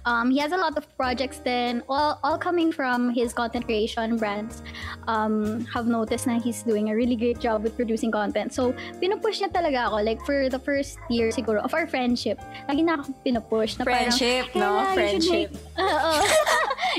Um, 0.04 0.30
he 0.30 0.38
has 0.38 0.52
a 0.52 0.56
lot 0.56 0.76
of 0.76 0.84
projects 0.96 1.40
then, 1.44 1.82
all, 1.88 2.18
all 2.22 2.38
coming 2.38 2.72
from 2.72 3.10
his 3.10 3.32
content 3.32 3.64
creation 3.66 4.16
brands. 4.16 4.62
Um, 5.06 5.64
have 5.72 5.86
noticed 5.86 6.26
na 6.26 6.40
he's 6.40 6.62
doing 6.62 6.90
a 6.90 6.94
really 6.96 7.16
great 7.16 7.38
job 7.38 7.62
with 7.62 7.76
producing 7.76 8.10
content. 8.10 8.52
So, 8.52 8.72
pinupush 9.02 9.42
niya 9.42 9.50
talaga 9.52 9.90
ako. 9.90 10.02
Like, 10.02 10.20
for 10.24 10.48
the 10.48 10.58
first 10.58 10.98
year 11.10 11.30
siguro 11.30 11.62
of 11.62 11.74
our 11.74 11.86
friendship, 11.86 12.40
lagi 12.68 12.82
na 12.84 12.98
ako 12.98 13.14
pinupush. 13.24 13.78
Na 13.78 13.84
Friendship, 13.84 14.50
parang, 14.52 14.60
no? 14.60 14.70
"Kayla, 14.70 14.82
you 14.82 14.86
should 14.86 14.94
Friendship. 14.94 15.48
make-" 15.52 15.80
Oo. 15.86 16.12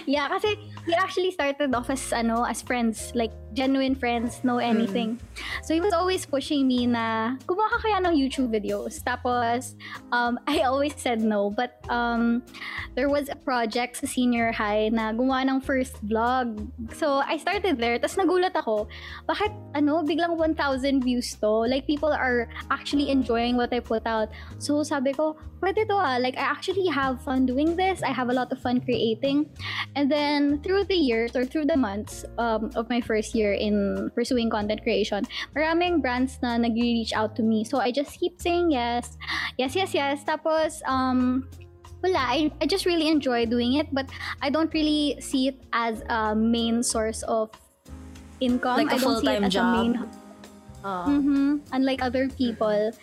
yeah, 0.15 0.25
kasi 0.27 0.55
we 0.87 0.95
actually 0.95 1.31
started 1.35 1.75
off 1.75 1.91
as 1.91 2.15
ano 2.15 2.47
as 2.47 2.63
friends, 2.63 3.11
like 3.13 3.35
genuine 3.51 3.93
friends, 3.93 4.39
no 4.47 4.57
anything. 4.57 5.19
So 5.61 5.75
he 5.75 5.81
was 5.83 5.91
always 5.91 6.25
pushing 6.25 6.63
me 6.63 6.87
na 6.87 7.35
gumawa 7.43 7.67
ka 7.75 7.77
kaya 7.83 7.99
ng 8.07 8.15
YouTube 8.15 8.55
videos. 8.55 9.03
Tapos 9.03 9.75
um, 10.15 10.39
I 10.47 10.63
always 10.63 10.95
said 10.95 11.19
no, 11.19 11.51
but 11.51 11.83
um, 11.91 12.41
there 12.95 13.11
was 13.11 13.27
a 13.27 13.35
project 13.35 13.99
sa 13.99 14.07
senior 14.07 14.55
high 14.55 14.87
na 14.87 15.11
gumawa 15.11 15.43
ng 15.51 15.59
first 15.59 15.99
vlog. 16.07 16.55
So 16.95 17.19
I 17.19 17.35
started 17.35 17.75
there, 17.75 17.99
tapos 17.99 18.15
nagulat 18.15 18.55
ako, 18.55 18.87
bakit 19.27 19.51
ano 19.75 20.07
biglang 20.07 20.39
1,000 20.39 21.03
views 21.03 21.35
to? 21.43 21.67
Like 21.67 21.83
people 21.83 22.15
are 22.15 22.47
actually 22.71 23.11
enjoying 23.11 23.59
what 23.59 23.75
I 23.75 23.83
put 23.83 24.07
out. 24.07 24.31
So 24.63 24.87
sabi 24.87 25.11
ko, 25.11 25.35
pwede 25.59 25.87
to 25.89 25.97
ah. 25.97 26.17
Like 26.21 26.37
I 26.37 26.45
actually 26.47 26.87
have 26.87 27.21
fun 27.21 27.45
doing 27.45 27.75
this. 27.75 28.01
I 28.03 28.13
have 28.13 28.29
a 28.29 28.35
lot 28.35 28.51
of 28.51 28.59
fun 28.61 28.81
creating. 28.81 29.49
And 29.95 30.11
then 30.11 30.61
through 30.61 30.76
the 30.83 30.95
years 30.95 31.35
or 31.35 31.45
through 31.45 31.65
the 31.65 31.77
months 31.77 32.25
um, 32.37 32.71
of 32.75 32.89
my 32.89 33.01
first 33.01 33.33
year 33.33 33.53
in 33.53 34.09
pursuing 34.13 34.49
content 34.49 34.83
creation, 34.83 35.25
maraming 35.55 36.01
brands 36.01 36.37
na 36.41 36.57
nag-reach 36.57 37.13
out 37.13 37.35
to 37.37 37.43
me. 37.43 37.63
So 37.63 37.79
I 37.79 37.91
just 37.91 38.19
keep 38.19 38.41
saying 38.41 38.71
yes, 38.71 39.17
yes, 39.57 39.75
yes, 39.75 39.93
yes. 39.93 40.23
Tapos, 40.23 40.81
um, 40.85 41.47
wala, 42.03 42.19
I, 42.19 42.51
I 42.61 42.65
just 42.65 42.85
really 42.85 43.07
enjoy 43.07 43.45
doing 43.45 43.73
it, 43.81 43.87
but 43.93 44.09
I 44.41 44.49
don't 44.49 44.73
really 44.73 45.17
see 45.19 45.47
it 45.49 45.57
as 45.73 46.03
a 46.09 46.35
main 46.35 46.83
source 46.83 47.23
of 47.23 47.49
income. 48.39 48.77
Like 48.77 48.91
a 48.91 48.95
I 48.95 48.97
don't 48.99 49.21
see 49.21 49.31
it 49.31 49.43
as 49.43 49.53
job. 49.53 49.65
a 49.65 49.77
main. 49.77 49.93
Uh, 50.83 51.07
Mhm. 51.09 51.61
Unlike 51.73 52.01
other 52.03 52.29
people. 52.29 52.93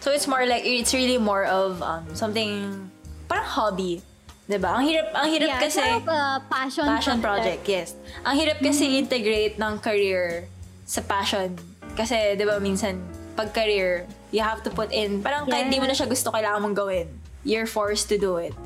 So 0.00 0.12
it's 0.14 0.28
more 0.30 0.46
like 0.46 0.62
it's 0.64 0.94
really 0.94 1.18
more 1.18 1.44
of 1.44 1.82
um, 1.82 2.06
something 2.14 2.88
parang 3.28 3.44
hobby. 3.44 4.00
'Di 4.48 4.56
ba? 4.56 4.80
Ang 4.80 4.84
hirap 4.88 5.06
ang 5.12 5.28
hirap 5.28 5.48
yeah, 5.48 5.60
kasi 5.60 5.84
of 5.84 6.08
a 6.08 6.40
passion, 6.48 6.86
passion 6.88 7.18
project, 7.20 7.62
yes. 7.68 7.92
Ang 8.24 8.40
hirap 8.40 8.58
kasi 8.58 8.88
Mm-hmm. 8.88 9.02
integrate 9.04 9.54
ng 9.60 9.74
career 9.78 10.48
sa 10.88 11.04
passion. 11.04 11.52
Kasi 11.92 12.32
'di 12.34 12.44
ba 12.48 12.56
minsan 12.56 12.96
pag 13.36 13.52
career, 13.52 14.08
you 14.32 14.40
have 14.40 14.64
to 14.64 14.72
put 14.72 14.88
in 14.90 15.20
parang 15.20 15.44
kahit 15.46 15.68
Yeah. 15.68 15.76
di 15.76 15.78
mo 15.78 15.86
na 15.86 15.94
siya 15.94 16.08
gusto 16.08 16.32
kailangan 16.32 16.64
mong 16.64 16.74
gawin. 16.74 17.06
You're 17.44 17.68
forced 17.68 18.08
to 18.08 18.16
do 18.16 18.40
it. 18.40 18.56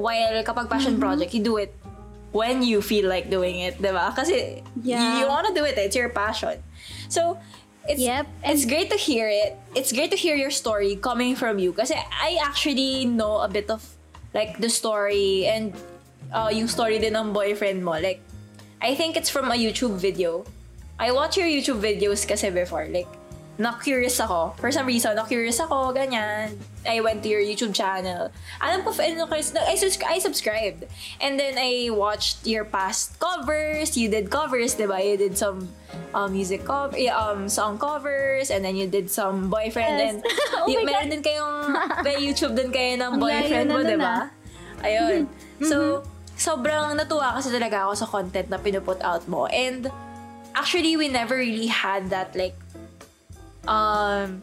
While 0.00 0.40
kapag 0.42 0.66
passion 0.66 0.96
Mm-hmm. 0.96 1.04
project, 1.04 1.30
you 1.36 1.44
do 1.44 1.60
it 1.60 1.76
when 2.32 2.64
you 2.64 2.80
feel 2.80 3.04
like 3.04 3.28
doing 3.28 3.60
it, 3.60 3.76
'di 3.76 3.92
ba? 3.92 4.16
Kasi 4.16 4.64
Yeah. 4.80 5.20
you 5.20 5.28
wanna 5.28 5.52
do 5.52 5.68
it, 5.68 5.76
it's 5.76 5.92
your 5.94 6.08
passion. 6.08 6.56
So, 7.12 7.36
it's 7.84 8.00
Yep, 8.00 8.24
it's 8.48 8.64
great 8.64 8.88
to 8.88 8.96
hear 8.96 9.28
it. 9.28 9.60
It's 9.76 9.92
great 9.92 10.08
to 10.08 10.18
hear 10.18 10.36
your 10.40 10.52
story 10.52 10.96
coming 10.96 11.36
from 11.36 11.60
you 11.60 11.76
kasi 11.76 11.92
I 12.00 12.40
actually 12.40 13.04
know 13.04 13.44
a 13.44 13.48
bit 13.48 13.68
of 13.68 13.84
like 14.38 14.62
the 14.62 14.70
story 14.70 15.50
and 15.50 15.74
uh, 16.30 16.46
yung 16.54 16.70
story 16.70 17.02
din 17.02 17.18
ng 17.18 17.34
boyfriend 17.34 17.82
mo. 17.82 17.98
Like, 17.98 18.22
I 18.78 18.94
think 18.94 19.18
it's 19.18 19.26
from 19.26 19.50
a 19.50 19.58
YouTube 19.58 19.98
video. 19.98 20.46
I 20.94 21.10
watch 21.10 21.34
your 21.34 21.50
YouTube 21.50 21.82
videos 21.82 22.22
kasi 22.22 22.54
before. 22.54 22.86
Like, 22.86 23.10
na-curious 23.58 24.22
ako. 24.22 24.54
For 24.56 24.70
some 24.70 24.86
reason, 24.86 25.18
na-curious 25.18 25.58
ako, 25.58 25.90
ganyan. 25.90 26.54
I 26.86 27.02
went 27.02 27.26
to 27.26 27.28
your 27.28 27.42
YouTube 27.42 27.74
channel. 27.74 28.30
Alam 28.62 28.86
ko, 28.86 28.94
ano, 28.94 29.26
I, 29.26 29.74
I 29.74 30.18
subscribed. 30.22 30.86
And 31.20 31.34
then 31.34 31.58
I 31.58 31.90
watched 31.90 32.46
your 32.46 32.62
past 32.64 33.18
covers. 33.18 33.98
You 33.98 34.08
did 34.08 34.30
covers, 34.30 34.78
di 34.78 34.86
ba? 34.86 35.02
You 35.02 35.18
did 35.18 35.34
some 35.34 35.66
um, 36.14 36.32
music 36.32 36.64
cover, 36.64 36.94
um, 37.10 37.50
song 37.50 37.82
covers, 37.82 38.54
and 38.54 38.62
then 38.64 38.78
you 38.78 38.86
did 38.86 39.10
some 39.10 39.50
boyfriend. 39.50 39.98
Yes. 39.98 40.06
And 40.14 40.18
Oh 40.62 40.70
y- 40.70 40.78
my 40.78 40.94
meron 40.94 41.10
din 41.10 41.22
kayong, 41.26 41.58
may 42.06 42.16
YouTube 42.22 42.54
din 42.54 42.70
kayo 42.70 42.94
ng 42.94 43.18
boyfriend 43.18 43.68
mo, 43.74 43.82
di 43.82 43.98
ba? 43.98 44.30
ah. 44.30 44.86
Ayun. 44.86 45.26
So, 45.66 46.06
sobrang 46.38 46.94
natuwa 46.94 47.34
kasi 47.34 47.50
talaga 47.50 47.90
ako 47.90 47.92
sa 47.98 48.06
content 48.06 48.46
na 48.46 48.62
pinuput 48.62 49.02
out 49.02 49.26
mo. 49.26 49.50
And 49.50 49.90
actually, 50.54 50.94
we 50.94 51.10
never 51.10 51.34
really 51.34 51.66
had 51.66 52.14
that 52.14 52.38
like 52.38 52.54
um 53.64 54.38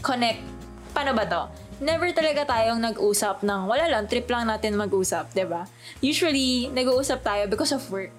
connect. 0.00 0.42
Paano 0.90 1.12
ba 1.12 1.24
to? 1.28 1.42
Never 1.76 2.08
talaga 2.16 2.48
tayong 2.48 2.80
nag-usap 2.80 3.44
ng 3.44 3.68
wala 3.68 3.84
lang, 3.86 4.08
trip 4.08 4.24
lang 4.32 4.48
natin 4.48 4.80
mag-usap, 4.80 5.28
'di 5.30 5.44
ba? 5.44 5.68
Usually, 6.00 6.72
nag-uusap 6.72 7.20
tayo 7.20 7.44
because 7.46 7.70
of 7.70 7.84
work. 7.92 8.16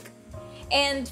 And 0.70 1.10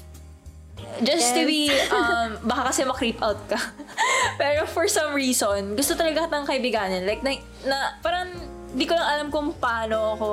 just 1.02 1.34
to 1.34 1.42
Yes. 1.42 1.48
be, 1.48 1.60
um, 1.96 2.38
baka 2.46 2.70
kasi 2.70 2.86
ma-creep 2.86 3.18
out 3.18 3.40
ka. 3.50 3.58
Pero 4.40 4.62
for 4.68 4.86
some 4.86 5.10
reason, 5.12 5.74
gusto 5.74 5.96
talaga 5.98 6.28
kitang 6.28 6.46
kaibiganin. 6.46 7.02
Like, 7.02 7.24
na, 7.24 7.40
na 7.64 7.78
parang, 7.98 8.30
di 8.76 8.84
ko 8.84 8.92
lang 8.92 9.08
alam 9.08 9.26
kung 9.32 9.56
paano 9.56 10.12
ako, 10.14 10.28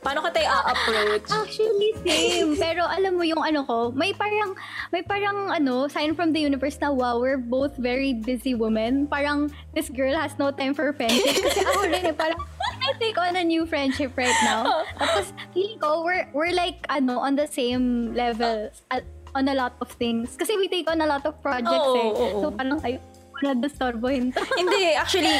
paano 0.00 0.24
ka 0.24 0.32
tayo 0.32 0.48
a-approach. 0.48 1.28
Actually, 1.44 1.92
same. 2.00 2.56
Pero 2.56 2.88
alam 2.88 3.20
mo 3.20 3.22
yung 3.22 3.44
ano 3.44 3.68
ko, 3.68 3.92
may 3.92 4.16
parang, 4.16 4.56
may 4.88 5.04
parang 5.04 5.52
ano, 5.52 5.86
sign 5.92 6.16
from 6.16 6.32
the 6.32 6.40
universe 6.40 6.80
na 6.80 6.88
wow, 6.88 7.20
we're 7.20 7.36
both 7.36 7.76
very 7.76 8.16
busy 8.16 8.56
women. 8.56 9.04
Parang, 9.04 9.52
this 9.76 9.92
girl 9.92 10.16
has 10.16 10.32
no 10.40 10.48
time 10.48 10.72
for 10.72 10.88
friendship. 10.96 11.36
Kasi 11.36 11.60
ako 11.68 11.80
rin 11.92 12.04
eh, 12.08 12.16
parang, 12.16 12.40
I 12.82 12.96
take 12.96 13.20
on 13.20 13.36
a 13.36 13.44
new 13.44 13.68
friendship 13.68 14.16
right 14.16 14.40
now. 14.40 14.88
Tapos, 14.96 15.36
feeling 15.52 15.76
ko, 15.76 16.00
we're, 16.00 16.24
we're 16.32 16.56
like, 16.56 16.80
ano, 16.88 17.20
on 17.20 17.36
the 17.36 17.46
same 17.46 18.16
level 18.16 18.72
at, 18.88 19.04
on 19.36 19.52
a 19.52 19.54
lot 19.54 19.76
of 19.84 19.92
things. 20.00 20.32
Kasi 20.40 20.56
we 20.56 20.66
take 20.66 20.88
on 20.88 21.04
a 21.04 21.06
lot 21.06 21.28
of 21.28 21.36
projects 21.44 21.92
Oo, 21.92 22.00
eh. 22.00 22.08
oo, 22.08 22.16
oo. 22.16 22.40
So, 22.40 22.46
parang, 22.56 22.80
ay, 22.88 22.96
wala 23.36 23.52
disturbohin 23.52 24.32
to. 24.32 24.40
Hindi, 24.56 24.96
actually, 24.96 25.36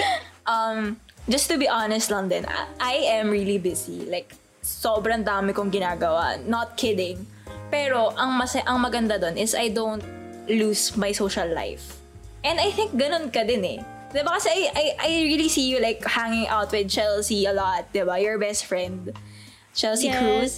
um, 0.46 1.00
just 1.28 1.50
to 1.50 1.58
be 1.58 1.68
honest 1.68 2.10
lang 2.10 2.28
din, 2.28 2.46
I, 2.46 2.66
I 2.80 2.94
am 3.20 3.30
really 3.30 3.58
busy. 3.58 4.06
Like, 4.06 4.34
sobrang 4.62 5.26
dami 5.26 5.54
kong 5.54 5.70
ginagawa. 5.70 6.38
Not 6.46 6.76
kidding. 6.76 7.26
Pero, 7.70 8.12
ang, 8.14 8.36
mas 8.38 8.54
ang 8.54 8.78
maganda 8.82 9.18
doon 9.18 9.36
is 9.38 9.54
I 9.54 9.68
don't 9.70 10.02
lose 10.48 10.96
my 10.96 11.12
social 11.12 11.48
life. 11.50 11.98
And 12.42 12.58
I 12.58 12.74
think 12.74 12.98
ganun 12.98 13.30
ka 13.30 13.46
din 13.46 13.62
eh. 13.64 13.78
Diba? 14.12 14.36
Kasi 14.36 14.50
I, 14.50 14.62
I, 14.76 14.84
I 14.98 15.10
really 15.24 15.48
see 15.48 15.72
you 15.72 15.80
like 15.80 16.04
hanging 16.04 16.46
out 16.46 16.68
with 16.70 16.90
Chelsea 16.90 17.46
a 17.46 17.54
lot. 17.54 17.88
Diba? 17.94 18.20
Your 18.20 18.36
best 18.36 18.66
friend. 18.66 19.14
Chelsea 19.72 20.12
Yes. 20.12 20.20
Cruz. 20.20 20.52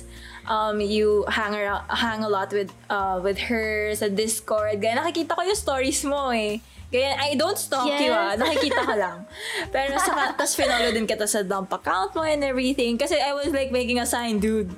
Um, 0.45 0.81
you 0.81 1.25
hang 1.29 1.57
around, 1.57 1.89
hang 1.89 2.21
a 2.21 2.29
lot 2.29 2.53
with 2.53 2.69
uh, 2.93 3.21
with 3.23 3.39
her 3.49 3.97
sa 3.97 4.13
Discord. 4.13 4.81
Gaya 4.81 5.01
nakikita 5.01 5.33
ko 5.37 5.43
yung 5.43 5.57
stories 5.57 6.05
mo 6.05 6.29
eh. 6.31 6.61
Kaya 6.95 7.17
I 7.19 7.35
don't 7.35 7.59
stalk 7.59 7.91
you 7.91 8.15
ah. 8.15 8.37
Yes. 8.37 8.39
Nakikita 8.39 8.83
ka 8.87 8.95
lang. 8.95 9.19
Pero 9.75 9.99
sa 9.99 10.31
tapos 10.37 10.55
finolo 10.55 10.95
din 10.95 11.11
kita 11.11 11.27
sa 11.27 11.43
dump 11.43 11.73
account 11.75 12.15
mo 12.15 12.23
and 12.23 12.45
everything. 12.47 12.95
Kasi 12.95 13.19
I 13.19 13.35
was 13.35 13.51
like 13.51 13.75
making 13.75 13.99
a 13.99 14.07
sign, 14.07 14.39
dude. 14.39 14.71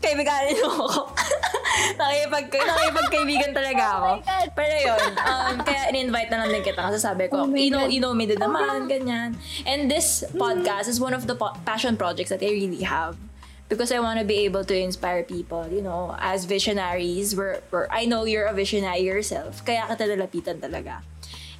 Kaibiganin 0.00 0.56
mo 0.64 0.84
ako. 0.84 1.12
Nakipag, 2.00 2.48
nakipagkaibigan 2.54 3.50
talaga 3.56 3.82
ako. 3.98 4.10
Oh 4.14 4.20
my 4.20 4.24
God. 4.24 4.48
Pero 4.54 4.74
yun, 4.78 5.08
um, 5.20 5.54
kaya 5.64 5.80
in-invite 5.90 6.30
na 6.30 6.36
lang 6.44 6.50
din 6.54 6.62
kita 6.62 6.80
kasi 6.80 6.98
sabi 7.02 7.26
ko, 7.26 7.44
Oh 7.44 7.50
you 7.50 7.72
know, 7.72 7.88
God. 7.88 7.92
you 7.92 8.00
know 8.00 8.14
me 8.14 8.24
din 8.28 8.38
naman, 8.38 8.86
ganyan. 8.86 9.34
And 9.66 9.90
this 9.90 10.22
podcast 10.36 10.86
is 10.86 11.00
one 11.00 11.16
of 11.16 11.26
the 11.26 11.34
po- 11.34 11.56
passion 11.66 11.96
projects 11.98 12.30
that 12.30 12.44
I 12.44 12.52
really 12.52 12.84
have. 12.86 13.16
Because 13.74 13.90
I 13.90 13.98
want 13.98 14.22
to 14.22 14.24
be 14.24 14.46
able 14.46 14.62
to 14.62 14.76
inspire 14.76 15.26
people, 15.26 15.66
you 15.66 15.82
know, 15.82 16.14
as 16.22 16.46
visionaries. 16.46 17.34
We're, 17.34 17.58
we're, 17.74 17.90
I 17.90 18.06
know 18.06 18.22
you're 18.22 18.46
a 18.46 18.54
visionary 18.54 19.02
yourself, 19.02 19.66
kaya 19.66 19.90
kita 19.90 20.06
nalapitan 20.06 20.62
talaga. 20.62 21.02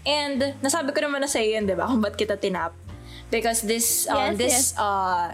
And 0.07 0.55
nasabi 0.63 0.95
ko 0.95 1.03
naman 1.03 1.25
na 1.25 1.29
sa'yo 1.29 1.59
yun, 1.59 1.67
di 1.67 1.75
ba? 1.75 1.91
Kung 1.91 1.99
ba't 1.99 2.15
kita 2.15 2.39
tinap. 2.39 2.77
Because 3.35 3.67
this, 3.67 4.07
um, 4.07 4.37
Yes, 4.37 4.39
this, 4.39 4.57
yes. 4.73 4.79
uh, 4.79 5.29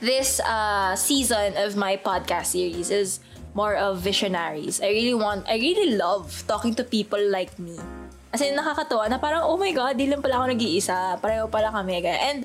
this 0.00 0.28
uh, 0.40 0.96
season 0.96 1.58
of 1.58 1.76
my 1.76 1.98
podcast 1.98 2.54
series 2.54 2.88
is 2.88 3.20
more 3.52 3.74
of 3.74 3.98
visionaries. 3.98 4.80
I 4.80 4.94
really 4.94 5.18
want, 5.18 5.44
I 5.50 5.58
really 5.58 5.98
love 5.98 6.30
talking 6.46 6.74
to 6.78 6.84
people 6.86 7.20
like 7.28 7.58
me. 7.58 7.76
Kasi 8.30 8.52
nakakatuwa 8.52 9.08
na 9.08 9.18
parang, 9.18 9.42
oh 9.48 9.56
my 9.56 9.72
God, 9.72 9.96
di 9.96 10.06
lang 10.06 10.20
pala 10.20 10.38
ako 10.38 10.52
nag-iisa. 10.52 11.18
Pareho 11.18 11.50
pala 11.50 11.72
kami. 11.72 12.04
And 12.04 12.44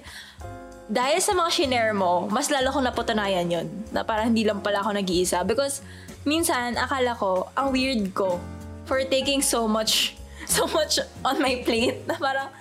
dahil 0.91 1.19
sa 1.23 1.31
mga 1.31 1.49
shinare 1.51 1.95
mo, 1.95 2.27
mas 2.27 2.51
lalo 2.51 2.71
kong 2.75 2.87
napatunayan 2.91 3.47
yun. 3.47 3.67
Na 3.95 4.03
parang 4.03 4.31
hindi 4.31 4.43
lang 4.43 4.59
pala 4.59 4.83
ako 4.83 4.99
nag-iisa. 4.99 5.47
Because 5.47 5.79
minsan, 6.27 6.75
akala 6.75 7.15
ko, 7.15 7.47
ang 7.55 7.71
weird 7.71 8.11
ko 8.11 8.39
for 8.83 8.99
taking 9.07 9.39
so 9.39 9.63
much, 9.67 10.19
so 10.49 10.67
much 10.67 10.99
on 11.23 11.39
my 11.39 11.63
plate. 11.63 12.03
Na 12.03 12.19
parang, 12.19 12.51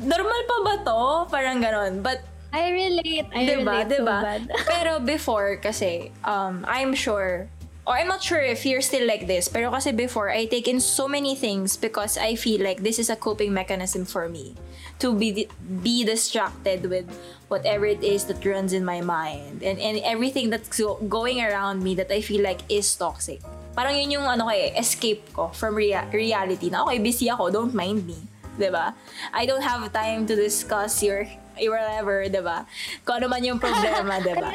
normal 0.00 0.40
pa 0.48 0.56
ba 0.64 0.74
to? 0.80 1.00
Parang 1.28 1.60
ganon. 1.60 2.00
But 2.00 2.24
I 2.50 2.74
relate. 2.74 3.26
I 3.30 3.46
diba, 3.46 3.62
relate 3.62 3.90
diba? 3.94 4.16
so 4.18 4.26
bad. 4.26 4.42
pero 4.72 4.92
before 4.98 5.60
kasi, 5.62 6.10
um, 6.26 6.66
I'm 6.66 6.96
sure, 6.98 7.46
or 7.86 7.96
I'm 7.96 8.08
not 8.08 8.22
sure 8.22 8.40
if 8.40 8.66
you're 8.66 8.84
still 8.84 9.06
like 9.06 9.26
this, 9.26 9.48
pero 9.48 9.70
kasi 9.70 9.92
before, 9.92 10.30
I 10.30 10.46
take 10.46 10.68
in 10.68 10.80
so 10.80 11.08
many 11.08 11.34
things 11.34 11.76
because 11.76 12.18
I 12.18 12.36
feel 12.36 12.62
like 12.62 12.82
this 12.82 12.98
is 12.98 13.10
a 13.10 13.16
coping 13.16 13.52
mechanism 13.52 14.04
for 14.04 14.28
me 14.28 14.54
to 15.00 15.16
be 15.16 15.48
be 15.80 16.04
distracted 16.04 16.84
with 16.84 17.08
whatever 17.48 17.88
it 17.88 18.04
is 18.04 18.28
that 18.28 18.44
runs 18.44 18.76
in 18.76 18.84
my 18.84 19.00
mind 19.00 19.64
and, 19.64 19.80
and 19.80 19.96
everything 20.04 20.52
that's 20.52 20.76
go- 20.76 21.00
going 21.08 21.40
around 21.40 21.82
me 21.82 21.96
that 21.96 22.12
I 22.12 22.20
feel 22.20 22.44
like 22.44 22.60
is 22.68 22.86
toxic. 22.94 23.40
Parang 23.72 23.96
yun 23.96 24.20
yung 24.20 24.26
ano 24.28 24.44
ko 24.46 24.52
eh, 24.52 24.76
escape 24.76 25.24
ko 25.32 25.48
from 25.56 25.74
rea- 25.74 26.04
reality 26.12 26.68
na 26.68 26.84
okay, 26.84 27.00
busy 27.00 27.32
ako, 27.32 27.48
don't 27.48 27.74
mind 27.74 28.04
me. 28.04 28.20
'di 28.60 28.68
ba? 28.68 28.92
I 29.32 29.48
don't 29.48 29.64
have 29.64 29.88
time 29.88 30.28
to 30.28 30.36
discuss 30.36 31.00
your 31.00 31.24
whatever, 31.68 32.24
'di 32.24 32.40
ba? 32.40 32.64
Kung 33.04 33.20
ano 33.20 33.26
man 33.28 33.42
yung 33.42 33.58
problema, 33.58 34.16
'di 34.24 34.34
ba? 34.38 34.50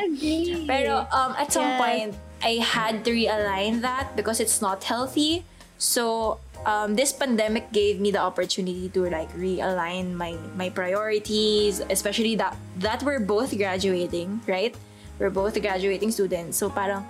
Pero 0.65 1.05
um, 1.11 1.37
at 1.37 1.51
some 1.51 1.67
Yes. 1.67 1.77
point, 1.77 2.11
I 2.41 2.57
had 2.57 3.03
to 3.03 3.11
realign 3.11 3.83
that 3.83 4.15
because 4.15 4.39
it's 4.39 4.63
not 4.63 4.81
healthy. 4.81 5.45
So 5.77 6.37
um, 6.63 6.95
this 6.95 7.11
pandemic 7.11 7.69
gave 7.69 7.99
me 7.99 8.09
the 8.09 8.23
opportunity 8.23 8.87
to 8.95 9.05
like 9.11 9.29
realign 9.35 10.15
my 10.15 10.33
my 10.55 10.71
priorities, 10.71 11.83
especially 11.91 12.33
that 12.39 12.55
that 12.79 13.03
we're 13.03 13.21
both 13.21 13.51
graduating, 13.53 14.39
right? 14.47 14.73
We're 15.19 15.33
both 15.33 15.53
graduating 15.59 16.11
students. 16.11 16.57
So 16.57 16.71
parang 16.71 17.03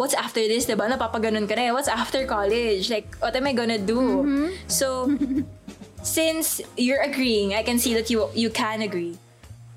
what's 0.00 0.16
after 0.16 0.40
this, 0.40 0.64
diba? 0.64 0.88
Napapaganon 0.88 1.44
ka 1.44 1.54
na 1.60 1.68
eh. 1.68 1.72
What's 1.76 1.92
after 1.92 2.24
college? 2.24 2.88
Like, 2.88 3.12
what 3.20 3.36
am 3.36 3.44
I 3.44 3.52
gonna 3.52 3.76
do? 3.76 4.24
So, 4.64 5.12
since 6.02 6.60
you're 6.76 7.02
agreeing, 7.02 7.54
I 7.54 7.62
can 7.62 7.78
see 7.78 7.94
that 7.94 8.10
you 8.10 8.28
you 8.34 8.50
can 8.50 8.82
agree. 8.82 9.18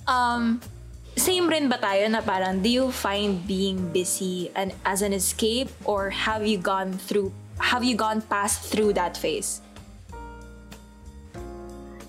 Um, 0.07 0.59
same 1.15 1.47
rin 1.47 1.69
ba 1.69 1.77
tayo 1.77 2.09
na 2.09 2.21
parang, 2.21 2.61
do 2.61 2.69
you 2.69 2.91
find 2.91 3.39
being 3.45 3.91
busy 3.93 4.51
and 4.55 4.73
as 4.83 5.01
an 5.01 5.13
escape 5.13 5.69
or 5.85 6.09
have 6.09 6.45
you 6.45 6.57
gone 6.57 6.91
through, 6.93 7.31
have 7.61 7.83
you 7.83 7.95
gone 7.95 8.21
past 8.27 8.65
through 8.67 8.93
that 8.97 9.15
phase? 9.15 9.61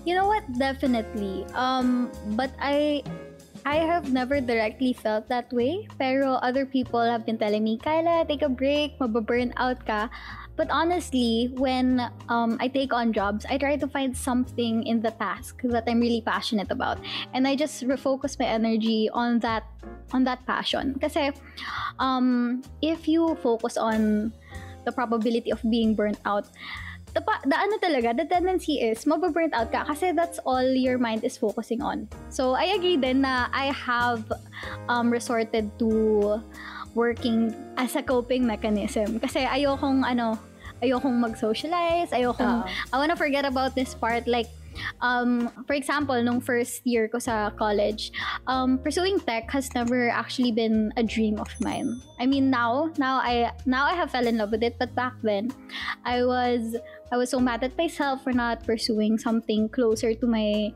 You 0.05 0.13
know 0.13 0.27
what? 0.27 0.45
Definitely. 0.57 1.45
Um, 1.57 2.13
but 2.37 2.53
I 2.61 3.01
I 3.65 3.81
have 3.81 4.13
never 4.13 4.37
directly 4.37 4.93
felt 4.93 5.25
that 5.33 5.49
way. 5.49 5.89
Pero 5.97 6.37
other 6.45 6.69
people 6.69 7.01
have 7.01 7.25
been 7.25 7.41
telling 7.41 7.65
me, 7.65 7.81
Kyla, 7.81 8.25
take 8.29 8.45
a 8.45 8.49
break, 8.49 8.93
mababurn 9.01 9.49
out 9.57 9.81
ka. 9.81 10.13
But 10.55 10.71
honestly, 10.71 11.51
when 11.55 11.99
um, 12.29 12.57
I 12.59 12.67
take 12.67 12.93
on 12.93 13.11
jobs, 13.11 13.45
I 13.49 13.57
try 13.57 13.75
to 13.75 13.87
find 13.87 14.15
something 14.15 14.83
in 14.87 15.01
the 15.01 15.11
task 15.11 15.61
that 15.63 15.83
I'm 15.87 15.99
really 15.99 16.21
passionate 16.21 16.71
about, 16.71 16.99
and 17.33 17.47
I 17.47 17.55
just 17.55 17.83
refocus 17.83 18.39
my 18.39 18.47
energy 18.47 19.09
on 19.11 19.39
that 19.39 19.67
on 20.13 20.23
that 20.23 20.45
passion. 20.47 20.93
Because 20.93 21.35
um, 21.99 22.63
if 22.81 23.07
you 23.07 23.35
focus 23.43 23.75
on 23.75 24.31
the 24.85 24.91
probability 24.91 25.51
of 25.51 25.59
being 25.67 25.95
burnt 25.95 26.19
out, 26.25 26.47
the, 27.15 27.21
pa- 27.23 27.41
the 27.43 27.55
ano 27.55 27.79
talaga, 27.79 28.15
the 28.15 28.27
tendency 28.27 28.79
is 28.79 29.03
mababurnt 29.05 29.55
out 29.55 29.71
ka 29.71 29.83
kasi 29.87 30.11
that's 30.11 30.37
all 30.43 30.63
your 30.63 30.99
mind 30.99 31.23
is 31.23 31.39
focusing 31.39 31.81
on. 31.81 32.07
So, 32.29 32.53
I 32.53 32.75
agree 32.75 32.99
na 32.99 33.47
I 33.51 33.71
have 33.71 34.27
um, 34.87 35.09
resorted 35.09 35.71
to 35.79 36.43
working 36.95 37.53
as 37.77 37.95
a 37.95 38.01
coping 38.01 38.47
mechanism. 38.47 39.19
Kasi 39.19 39.45
ayokong 39.45 40.01
ano, 40.01 40.39
ayokong 40.81 41.19
mag-socialize, 41.19 42.09
ayokong, 42.11 42.63
Oo. 42.63 42.69
I 42.91 42.95
wanna 42.97 43.15
forget 43.15 43.45
about 43.45 43.75
this 43.75 43.93
part. 43.93 44.27
Like, 44.27 44.47
um, 45.01 45.51
for 45.67 45.73
example, 45.73 46.19
nung 46.23 46.41
first 46.41 46.83
year 46.83 47.07
ko 47.07 47.19
sa 47.19 47.49
college, 47.51 48.11
um, 48.47 48.77
pursuing 48.79 49.19
tech 49.19 49.49
has 49.51 49.71
never 49.75 50.09
actually 50.09 50.51
been 50.51 50.91
a 50.97 51.03
dream 51.03 51.39
of 51.39 51.47
mine. 51.61 52.01
I 52.19 52.25
mean, 52.25 52.49
now, 52.49 52.91
now 52.97 53.19
I, 53.19 53.51
now 53.65 53.85
I 53.85 53.93
have 53.95 54.11
fell 54.11 54.27
in 54.27 54.37
love 54.37 54.51
with 54.51 54.63
it, 54.63 54.75
but 54.79 54.95
back 54.95 55.13
then, 55.23 55.51
I 56.03 56.23
was, 56.23 56.75
I 57.11 57.17
was 57.17 57.29
so 57.29 57.39
mad 57.39 57.63
at 57.63 57.77
myself 57.77 58.23
for 58.23 58.33
not 58.33 58.63
pursuing 58.65 59.17
something 59.17 59.69
closer 59.69 60.13
to 60.13 60.27
my, 60.27 60.73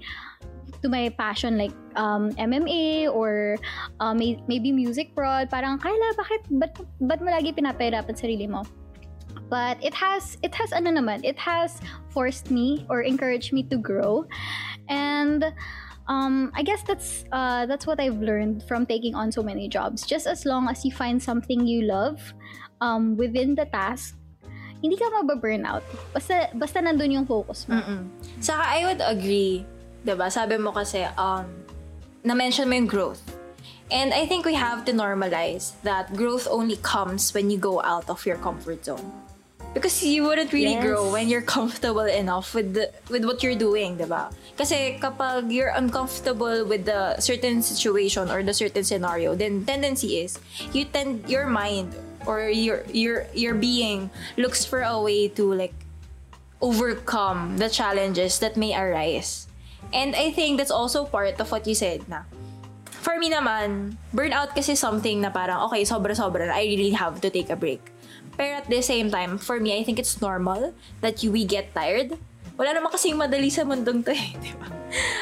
to 0.81 0.89
my 0.89 1.09
passion 1.17 1.57
like 1.57 1.71
um, 1.95 2.31
MMA 2.33 3.12
or 3.12 3.57
uh, 4.00 4.13
may, 4.13 4.41
maybe 4.48 4.71
music 4.71 5.15
prod. 5.15 5.50
Parang, 5.50 5.79
Kyla, 5.79 6.13
bakit, 6.17 6.41
ba't, 6.50 6.74
ba't 7.01 7.21
mo 7.21 7.31
lagi 7.31 7.55
pinapahirapan 7.55 8.15
sarili 8.15 8.50
mo? 8.50 8.63
But 9.50 9.83
it 9.83 9.93
has, 9.93 10.38
it 10.43 10.53
has 10.55 10.71
ano 10.74 10.91
naman, 10.91 11.25
it 11.25 11.38
has 11.38 11.81
forced 12.09 12.51
me 12.51 12.86
or 12.89 13.01
encouraged 13.01 13.51
me 13.51 13.63
to 13.63 13.77
grow. 13.77 14.25
And 14.88 15.53
um, 16.09 16.51
I 16.53 16.63
guess 16.63 16.81
that's 16.83 17.24
uh, 17.31 17.65
that's 17.65 17.86
what 17.86 18.01
I've 18.01 18.19
learned 18.19 18.65
from 18.65 18.86
taking 18.86 19.15
on 19.15 19.31
so 19.31 19.41
many 19.41 19.69
jobs. 19.69 20.05
Just 20.05 20.27
as 20.27 20.45
long 20.45 20.67
as 20.67 20.83
you 20.83 20.91
find 20.91 21.21
something 21.21 21.65
you 21.65 21.86
love 21.86 22.19
um, 22.81 23.15
within 23.15 23.55
the 23.55 23.65
task, 23.65 24.17
hindi 24.81 24.98
ka 24.98 25.05
mababurn 25.13 25.63
out. 25.63 25.86
Basta, 26.12 26.50
basta 26.55 26.81
nandun 26.81 27.13
yung 27.13 27.27
focus 27.29 27.69
mo. 27.69 27.77
Mm-mm. 27.79 28.09
Saka 28.41 28.63
I 28.65 28.89
would 28.89 29.01
agree, 29.05 29.63
'di 30.03 30.13
ba? 30.15 30.27
Sabi 30.32 30.58
mo 30.58 30.72
kasi 30.72 31.03
um 31.18 31.46
na-mention 32.24 32.68
mo 32.68 32.75
yung 32.75 32.88
growth. 32.88 33.24
And 33.89 34.13
I 34.13 34.29
think 34.29 34.46
we 34.46 34.53
have 34.53 34.86
to 34.86 34.94
normalize 34.94 35.74
that 35.82 36.13
growth 36.13 36.46
only 36.46 36.77
comes 36.86 37.34
when 37.34 37.50
you 37.50 37.58
go 37.58 37.82
out 37.82 38.06
of 38.06 38.22
your 38.22 38.38
comfort 38.38 38.86
zone. 38.86 39.01
Because 39.74 40.01
you 40.06 40.25
wouldn't 40.25 40.53
really 40.53 40.77
Yes. 40.77 40.86
grow 40.86 41.10
when 41.10 41.25
you're 41.29 41.46
comfortable 41.58 42.06
enough 42.06 42.53
with 42.53 42.74
the, 42.74 42.89
with 43.10 43.25
what 43.25 43.41
you're 43.41 43.58
doing, 43.58 43.98
'di 43.98 44.06
ba? 44.06 44.29
Kasi 44.58 45.01
kapag 45.01 45.50
you're 45.50 45.74
uncomfortable 45.74 46.65
with 46.70 46.86
the 46.86 47.18
certain 47.18 47.62
situation 47.65 48.30
or 48.30 48.45
the 48.45 48.54
certain 48.54 48.86
scenario, 48.86 49.34
then 49.34 49.65
tendency 49.65 50.21
is 50.21 50.38
you 50.73 50.86
tend 50.86 51.26
your 51.26 51.50
mind 51.50 51.93
or 52.30 52.45
your 52.50 52.86
your 52.93 53.26
your 53.34 53.58
being 53.58 54.10
looks 54.38 54.62
for 54.65 54.86
a 54.86 54.97
way 55.02 55.30
to 55.34 55.50
like 55.50 55.73
overcome 56.62 57.58
the 57.58 57.69
challenges 57.69 58.38
that 58.39 58.54
may 58.58 58.76
arise. 58.78 59.48
And 59.89 60.13
I 60.15 60.32
think 60.32 60.58
that's 60.58 60.73
also 60.73 61.06
part 61.06 61.39
of 61.39 61.49
what 61.49 61.65
you 61.65 61.73
said 61.73 62.06
na. 62.08 62.23
For 62.99 63.17
me 63.17 63.32
naman, 63.32 63.95
burnout 64.13 64.54
kasi 64.54 64.75
something 64.75 65.21
na 65.23 65.32
parang, 65.32 65.63
okay, 65.71 65.88
sobra-sobra 65.88 66.52
I 66.52 66.67
really 66.67 66.91
have 66.91 67.21
to 67.23 67.30
take 67.32 67.49
a 67.49 67.56
break. 67.56 67.80
Pero 68.36 68.60
at 68.60 68.67
the 68.67 68.84
same 68.84 69.10
time, 69.12 69.39
for 69.39 69.60
me, 69.60 69.75
I 69.75 69.84
think 69.84 69.99
it's 69.99 70.21
normal 70.21 70.75
that 71.02 71.23
you, 71.23 71.32
we 71.32 71.43
get 71.43 71.73
tired. 71.73 72.15
Wala 72.60 72.75
naman 72.75 72.91
kasing 72.91 73.15
madali 73.15 73.47
sa 73.47 73.63
mundong 73.63 74.04
to 74.04 74.12
eh, 74.12 74.36
di 74.43 74.52
ba? 74.60 74.67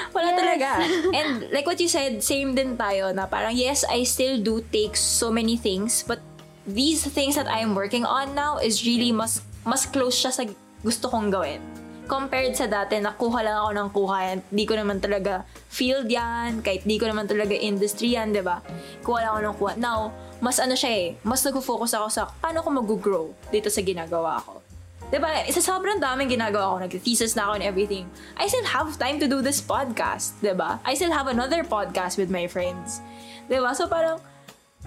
Wala 0.09 0.33
Yes. 0.33 0.37
talaga. 0.41 0.69
And 1.21 1.29
like 1.53 1.69
what 1.69 1.77
you 1.77 1.87
said, 1.87 2.25
same 2.25 2.57
din 2.57 2.77
tayo 2.77 3.13
na 3.13 3.29
parang, 3.29 3.53
yes, 3.53 3.85
I 3.85 4.03
still 4.09 4.41
do 4.41 4.65
take 4.73 4.97
so 4.97 5.29
many 5.29 5.53
things, 5.53 6.01
but 6.01 6.17
these 6.65 7.05
things 7.05 7.37
that 7.37 7.45
I'm 7.45 7.77
working 7.77 8.03
on 8.05 8.33
now 8.33 8.57
is 8.57 8.81
really 8.83 9.13
mas 9.13 9.39
mas 9.63 9.85
close 9.85 10.17
siya 10.17 10.33
sa 10.33 10.43
gusto 10.81 11.07
kong 11.07 11.29
gawin. 11.29 11.61
Compared 12.07 12.55
sa 12.55 12.71
dati, 12.71 13.03
nakuha 13.03 13.43
lang 13.43 13.57
ako 13.59 13.71
ng 13.75 13.89
kuha 13.91 14.17
yan. 14.31 14.39
Di 14.47 14.63
ko 14.63 14.79
naman 14.79 15.03
talaga 15.03 15.43
field 15.67 16.07
yan, 16.07 16.63
kahit 16.63 16.87
di 16.87 16.95
ko 16.95 17.03
naman 17.03 17.27
talaga 17.27 17.51
industry 17.51 18.15
yan, 18.15 18.31
di 18.31 18.39
ba? 18.39 18.63
Kuha 19.03 19.27
lang 19.27 19.31
ako 19.35 19.41
ng 19.43 19.55
kuha. 19.59 19.71
Now, 19.75 20.15
mas 20.39 20.55
ano 20.63 20.71
siya 20.71 20.91
eh, 20.95 21.07
mas 21.27 21.43
nag-focus 21.43 21.99
ako 21.99 22.07
sa 22.07 22.31
paano 22.39 22.63
ko 22.63 22.69
mag-grow 22.71 23.25
dito 23.51 23.67
sa 23.67 23.83
ginagawa 23.83 24.39
ko. 24.39 24.63
Di 25.11 25.19
ba? 25.19 25.43
Isa 25.43 25.59
sobrang 25.59 25.99
daming 25.99 26.31
ginagawa 26.31 26.75
ko. 26.75 26.75
Nag-thesis 26.87 27.35
na 27.35 27.51
ako 27.51 27.59
and 27.59 27.65
everything. 27.67 28.07
I 28.39 28.47
still 28.47 28.67
have 28.71 28.95
time 28.95 29.19
to 29.19 29.27
do 29.27 29.43
this 29.43 29.59
podcast, 29.59 30.39
di 30.39 30.55
ba? 30.55 30.79
I 30.87 30.95
still 30.95 31.11
have 31.11 31.27
another 31.27 31.67
podcast 31.67 32.15
with 32.15 32.31
my 32.31 32.47
friends. 32.47 33.03
Di 33.51 33.59
ba? 33.59 33.75
So 33.75 33.87
parang, 33.91 34.23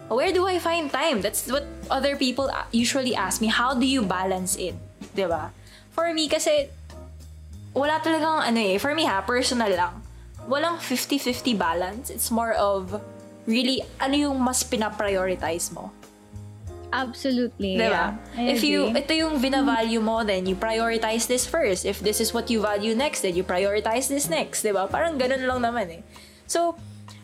where 0.08 0.32
do 0.32 0.48
I 0.48 0.56
find 0.56 0.88
time? 0.88 1.20
That's 1.20 1.48
what 1.52 1.68
other 1.92 2.16
people 2.16 2.48
usually 2.72 3.12
ask 3.12 3.44
me. 3.44 3.52
How 3.52 3.76
do 3.76 3.84
you 3.84 4.00
balance 4.00 4.56
it? 4.56 4.74
'Di 5.14 5.26
ba? 5.30 5.54
For 5.94 6.10
me 6.14 6.26
kasi 6.26 6.70
wala 7.74 8.02
talagang 8.02 8.42
ano 8.42 8.58
eh, 8.58 8.76
for 8.78 8.94
me 8.94 9.06
ha, 9.06 9.22
personal 9.22 9.70
lang. 9.70 9.94
Walang 10.50 10.82
50-50 10.82 11.54
balance. 11.54 12.10
It's 12.10 12.30
more 12.30 12.52
of 12.58 12.98
really 13.46 13.82
ano 14.02 14.14
yung 14.16 14.36
mas 14.42 14.62
pina-prioritize 14.66 15.70
mo. 15.70 15.94
Absolutely. 16.90 17.78
Diba? 17.78 18.18
Yeah. 18.34 18.50
If 18.50 18.66
you, 18.66 18.90
ito 18.90 19.14
yung 19.14 19.38
vina-value 19.38 20.02
mo, 20.02 20.26
then 20.26 20.42
you 20.46 20.58
prioritize 20.58 21.30
this 21.30 21.46
first. 21.46 21.86
If 21.86 22.02
this 22.02 22.18
is 22.18 22.34
what 22.34 22.50
you 22.50 22.58
value 22.58 22.98
next, 22.98 23.22
then 23.22 23.38
you 23.38 23.46
prioritize 23.46 24.10
this 24.10 24.26
next. 24.26 24.66
Diba? 24.66 24.90
Parang 24.90 25.14
ganun 25.14 25.46
lang 25.46 25.62
naman 25.62 25.86
eh. 25.86 26.02
So, 26.50 26.74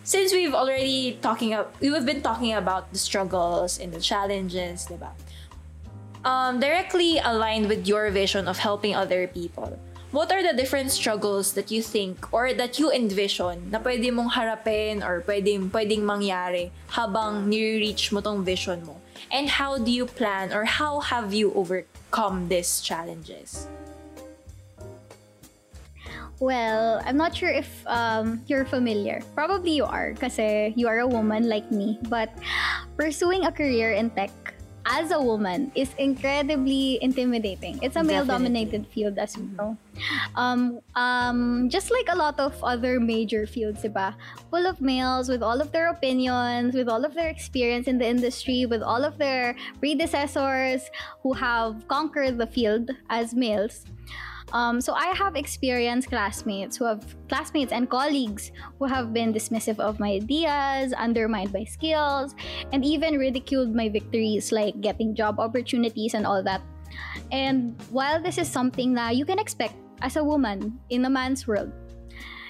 since 0.07 0.31
we've 0.31 0.55
already 0.55 1.19
talking, 1.21 1.53
ab- 1.53 1.75
we've 1.83 2.07
been 2.07 2.23
talking 2.23 2.55
about 2.55 2.95
the 2.95 2.99
struggles 2.99 3.83
and 3.83 3.91
the 3.93 3.99
challenges, 3.99 4.87
diba? 4.87 5.11
Um, 6.23 6.59
directly 6.63 7.19
aligned 7.19 7.67
with 7.67 7.87
your 7.87 8.11
vision 8.11 8.47
of 8.47 8.59
helping 8.59 8.95
other 8.95 9.27
people, 9.27 9.79
what 10.17 10.33
are 10.33 10.41
the 10.41 10.57
different 10.57 10.91
struggles 10.91 11.53
that 11.53 11.71
you 11.71 11.85
think 11.85 12.17
or 12.33 12.57
that 12.57 12.81
you 12.81 12.89
envision 12.89 13.69
na 13.69 13.77
pwede 13.77 14.09
mong 14.09 14.33
harapin 14.33 15.05
or 15.05 15.21
pwedeng, 15.29 15.69
pwedeng 15.69 16.09
mangyari 16.09 16.73
habang 16.89 17.45
nire-reach 17.53 18.17
mo 18.17 18.25
tong 18.25 18.41
vision 18.41 18.81
mo? 18.89 18.97
And 19.29 19.45
how 19.45 19.77
do 19.77 19.93
you 19.93 20.09
plan 20.09 20.57
or 20.57 20.65
how 20.65 21.05
have 21.05 21.37
you 21.37 21.53
overcome 21.53 22.49
these 22.49 22.81
challenges? 22.81 23.69
Well, 26.41 27.05
I'm 27.05 27.21
not 27.21 27.37
sure 27.37 27.53
if 27.53 27.69
um, 27.85 28.41
you're 28.49 28.65
familiar. 28.65 29.21
Probably 29.37 29.77
you 29.77 29.85
are, 29.85 30.17
kasi 30.17 30.73
you 30.77 30.89
are 30.89 31.01
a 31.05 31.09
woman 31.09 31.49
like 31.49 31.69
me. 31.69 32.01
But 32.09 32.33
pursuing 32.97 33.45
a 33.45 33.53
career 33.53 33.93
in 33.93 34.09
tech 34.17 34.33
as 34.87 35.11
a 35.11 35.21
woman 35.21 35.73
is 35.75 35.91
incredibly 35.99 37.03
intimidating. 37.03 37.79
It's 37.83 37.97
a 37.97 38.05
male-dominated 38.05 38.87
field, 38.87 39.19
as 39.19 39.37
you 39.37 39.51
know. 39.59 39.77
Um, 40.37 40.81
um, 40.95 41.69
just 41.69 41.91
like 41.91 42.07
a 42.09 42.17
lot 42.17 42.39
of 42.39 42.55
other 42.63 43.01
major 43.01 43.47
fields, 43.47 43.83
diba? 43.83 44.15
Full 44.51 44.67
of 44.67 44.81
males 44.81 45.29
with 45.29 45.43
all 45.43 45.61
of 45.61 45.73
their 45.73 45.89
opinions, 45.91 46.75
with 46.75 46.89
all 46.89 47.05
of 47.05 47.15
their 47.15 47.29
experience 47.29 47.89
in 47.89 47.99
the 47.99 48.07
industry, 48.07 48.65
with 48.65 48.83
all 48.83 49.05
of 49.05 49.19
their 49.19 49.57
predecessors 49.81 50.89
who 51.23 51.33
have 51.33 51.87
conquered 51.89 52.39
the 52.39 52.47
field 52.47 52.91
as 53.11 53.35
males 53.35 53.85
Um, 54.53 54.81
so 54.81 54.93
I 54.93 55.07
have 55.07 55.35
experienced 55.35 56.09
classmates 56.09 56.77
who 56.77 56.85
have 56.85 57.03
classmates 57.29 57.73
and 57.73 57.91
colleagues 57.91 58.53
who 58.79 58.87
have 58.87 59.13
been 59.13 59.35
dismissive 59.35 59.81
of 59.81 59.99
my 59.99 60.23
ideas, 60.23 60.93
undermined 60.93 61.53
my 61.53 61.65
skills, 61.65 62.35
and 62.73 62.85
even 62.85 63.19
ridiculed 63.19 63.75
my 63.75 63.89
victories 63.89 64.53
like 64.53 64.81
getting 64.81 65.15
job 65.15 65.41
opportunities 65.41 66.15
and 66.15 66.27
all 66.27 66.43
that. 66.43 66.63
And 67.33 67.75
while 67.91 68.23
this 68.23 68.39
is 68.39 68.49
something 68.49 68.95
that 68.95 69.17
you 69.17 69.25
can 69.25 69.39
expect 69.39 69.75
as 70.03 70.17
a 70.17 70.23
woman 70.23 70.79
in 70.91 71.05
a 71.05 71.11
man's 71.11 71.47
world, 71.47 71.73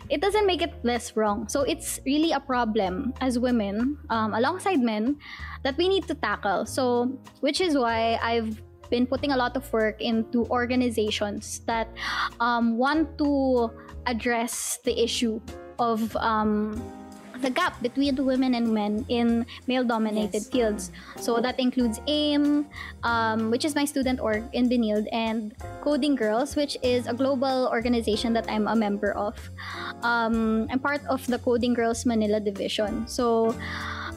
it 0.09 0.21
doesn't 0.21 0.47
make 0.47 0.63
it 0.63 0.75
less 0.85 1.17
wrong. 1.17 1.49
So 1.49 1.63
it's 1.63 1.99
really 2.07 2.33
a 2.33 2.41
problem 2.41 3.13
as 3.21 3.39
women, 3.39 3.99
um, 4.11 4.35
alongside 4.35 4.81
men, 4.81 5.17
that 5.65 5.77
we 5.77 5.89
need 5.89 6.07
to 6.09 6.15
tackle. 6.15 6.67
So, 6.67 7.19
which 7.41 7.61
is 7.61 7.77
why 7.77 8.19
I've 8.23 8.63
been 8.90 9.07
putting 9.07 9.33
a 9.33 9.37
lot 9.37 9.57
of 9.57 9.64
work 9.72 10.01
into 10.01 10.46
organizations 10.46 11.61
that 11.66 11.88
um, 12.40 12.77
want 12.79 13.18
to 13.18 13.70
address 14.07 14.79
the 14.85 14.94
issue 14.99 15.40
of 15.79 16.14
um, 16.16 16.81
the 17.42 17.51
gap 17.51 17.77
between 17.83 18.16
women 18.25 18.55
and 18.55 18.72
men 18.72 19.05
in 19.09 19.44
male 19.66 19.85
dominated 19.85 20.40
Yes. 20.40 20.49
fields. 20.49 20.90
So 21.20 21.40
that 21.40 21.61
includes 21.61 22.01
AIM, 22.07 22.66
um, 23.05 23.51
which 23.51 23.64
is 23.64 23.75
my 23.75 23.85
student 23.85 24.20
org 24.20 24.44
in 24.53 24.68
Benilde, 24.68 25.07
and 25.12 25.53
Coding 25.83 26.14
Girls, 26.16 26.57
which 26.57 26.79
is 26.83 27.07
a 27.07 27.12
global 27.12 27.68
organization 27.68 28.33
that 28.33 28.49
I'm 28.49 28.66
a 28.66 28.77
member 28.77 29.12
of. 29.12 29.37
Um, 30.03 30.66
I'm 30.70 30.79
part 30.81 31.05
of 31.07 31.27
the 31.27 31.38
Coding 31.38 31.75
Girls 31.75 32.07
Manila 32.07 32.40
division. 32.40 33.07
So 33.07 33.55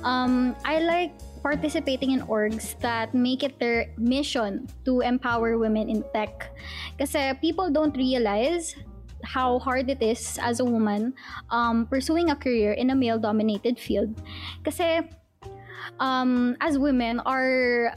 um, 0.04 0.56
I 0.64 0.80
like 0.80 1.12
participating 1.42 2.12
in 2.12 2.22
orgs 2.28 2.78
that 2.80 3.14
make 3.14 3.44
it 3.44 3.60
their 3.60 3.92
mission 3.98 4.68
to 4.86 5.02
empower 5.02 5.58
women 5.58 5.90
in 5.90 6.04
tech. 6.14 6.52
Kasi 6.98 7.34
people 7.42 7.70
don't 7.70 7.96
realize 7.96 8.76
how 9.24 9.60
hard 9.60 9.90
it 9.90 10.02
is 10.02 10.40
as 10.42 10.60
a 10.60 10.66
woman 10.66 11.14
um, 11.50 11.86
pursuing 11.88 12.30
a 12.32 12.36
career 12.36 12.72
in 12.74 12.90
a 12.92 12.96
male-dominated 12.96 13.80
field. 13.80 14.16
Kasi 14.64 15.04
um, 16.00 16.56
as 16.62 16.78
women, 16.78 17.20
our 17.26 17.92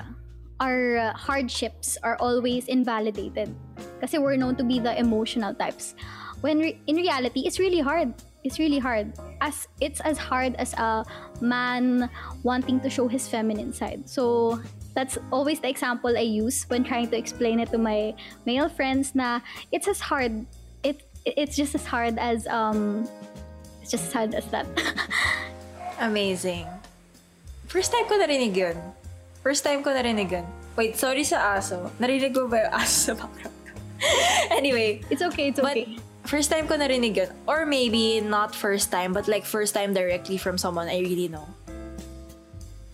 our 0.63 1.13
hardships 1.19 1.99
are 2.03 2.17
always 2.19 2.67
invalidated. 2.67 3.55
Kasi 4.01 4.19
we're 4.19 4.39
known 4.39 4.55
to 4.57 4.65
be 4.65 4.79
the 4.79 4.95
emotional 4.99 5.55
types. 5.55 5.95
When 6.41 6.59
re- 6.59 6.79
in 6.87 6.97
reality, 6.97 7.47
it's 7.47 7.59
really 7.59 7.81
hard. 7.81 8.15
It's 8.43 8.59
really 8.59 8.79
hard. 8.79 9.15
As 9.43 9.67
it's 9.83 9.99
as 10.07 10.17
hard 10.19 10.55
as 10.55 10.71
a 10.79 11.03
man 11.43 12.07
wanting 12.47 12.79
to 12.81 12.89
show 12.89 13.11
his 13.11 13.27
feminine 13.27 13.75
side. 13.75 14.07
So 14.07 14.63
that's 14.95 15.19
always 15.35 15.59
the 15.59 15.67
example 15.67 16.15
I 16.15 16.23
use 16.23 16.63
when 16.71 16.87
trying 16.87 17.11
to 17.11 17.19
explain 17.19 17.59
it 17.59 17.75
to 17.75 17.79
my 17.79 18.15
male 18.47 18.71
friends 18.71 19.19
na 19.19 19.43
it's 19.75 19.91
as 19.91 19.99
hard 19.99 20.47
it 20.87 21.03
it's 21.27 21.59
just 21.59 21.75
as 21.75 21.83
hard 21.83 22.23
as 22.23 22.47
um 22.47 23.03
it's 23.83 23.91
just 23.91 24.07
as 24.07 24.13
hard 24.15 24.31
as 24.39 24.47
that. 24.55 24.71
Amazing. 25.99 26.71
First 27.67 27.91
time 27.91 28.07
ko 28.07 28.15
narinig 28.23 28.55
yun. 28.55 28.79
First 29.43 29.67
time 29.67 29.83
ko 29.83 29.91
narinig 29.91 30.31
yun. 30.31 30.47
Wait, 30.79 30.95
sorry 30.95 31.27
sa 31.27 31.59
aso. 31.59 31.91
Narinig 31.99 32.31
mo 32.31 32.47
ba 32.47 32.71
yung 32.71 32.73
aso 32.79 33.11
sa 33.11 33.15
background 33.19 33.59
anyway, 34.51 35.01
it's 35.11 35.23
okay, 35.23 35.49
it's 35.49 35.61
but 35.61 35.77
okay. 35.77 35.99
First 36.25 36.51
time 36.51 36.67
ko 36.67 36.75
narinig 36.75 37.17
yun. 37.17 37.31
Or 37.47 37.67
maybe 37.67 38.21
not 38.21 38.55
first 38.55 38.91
time, 38.91 39.13
but 39.13 39.29
like 39.29 39.45
first 39.45 39.75
time 39.75 39.95
directly 39.95 40.37
from 40.37 40.59
someone 40.59 40.89
I 40.89 41.01
really 41.01 41.29
know. 41.29 41.47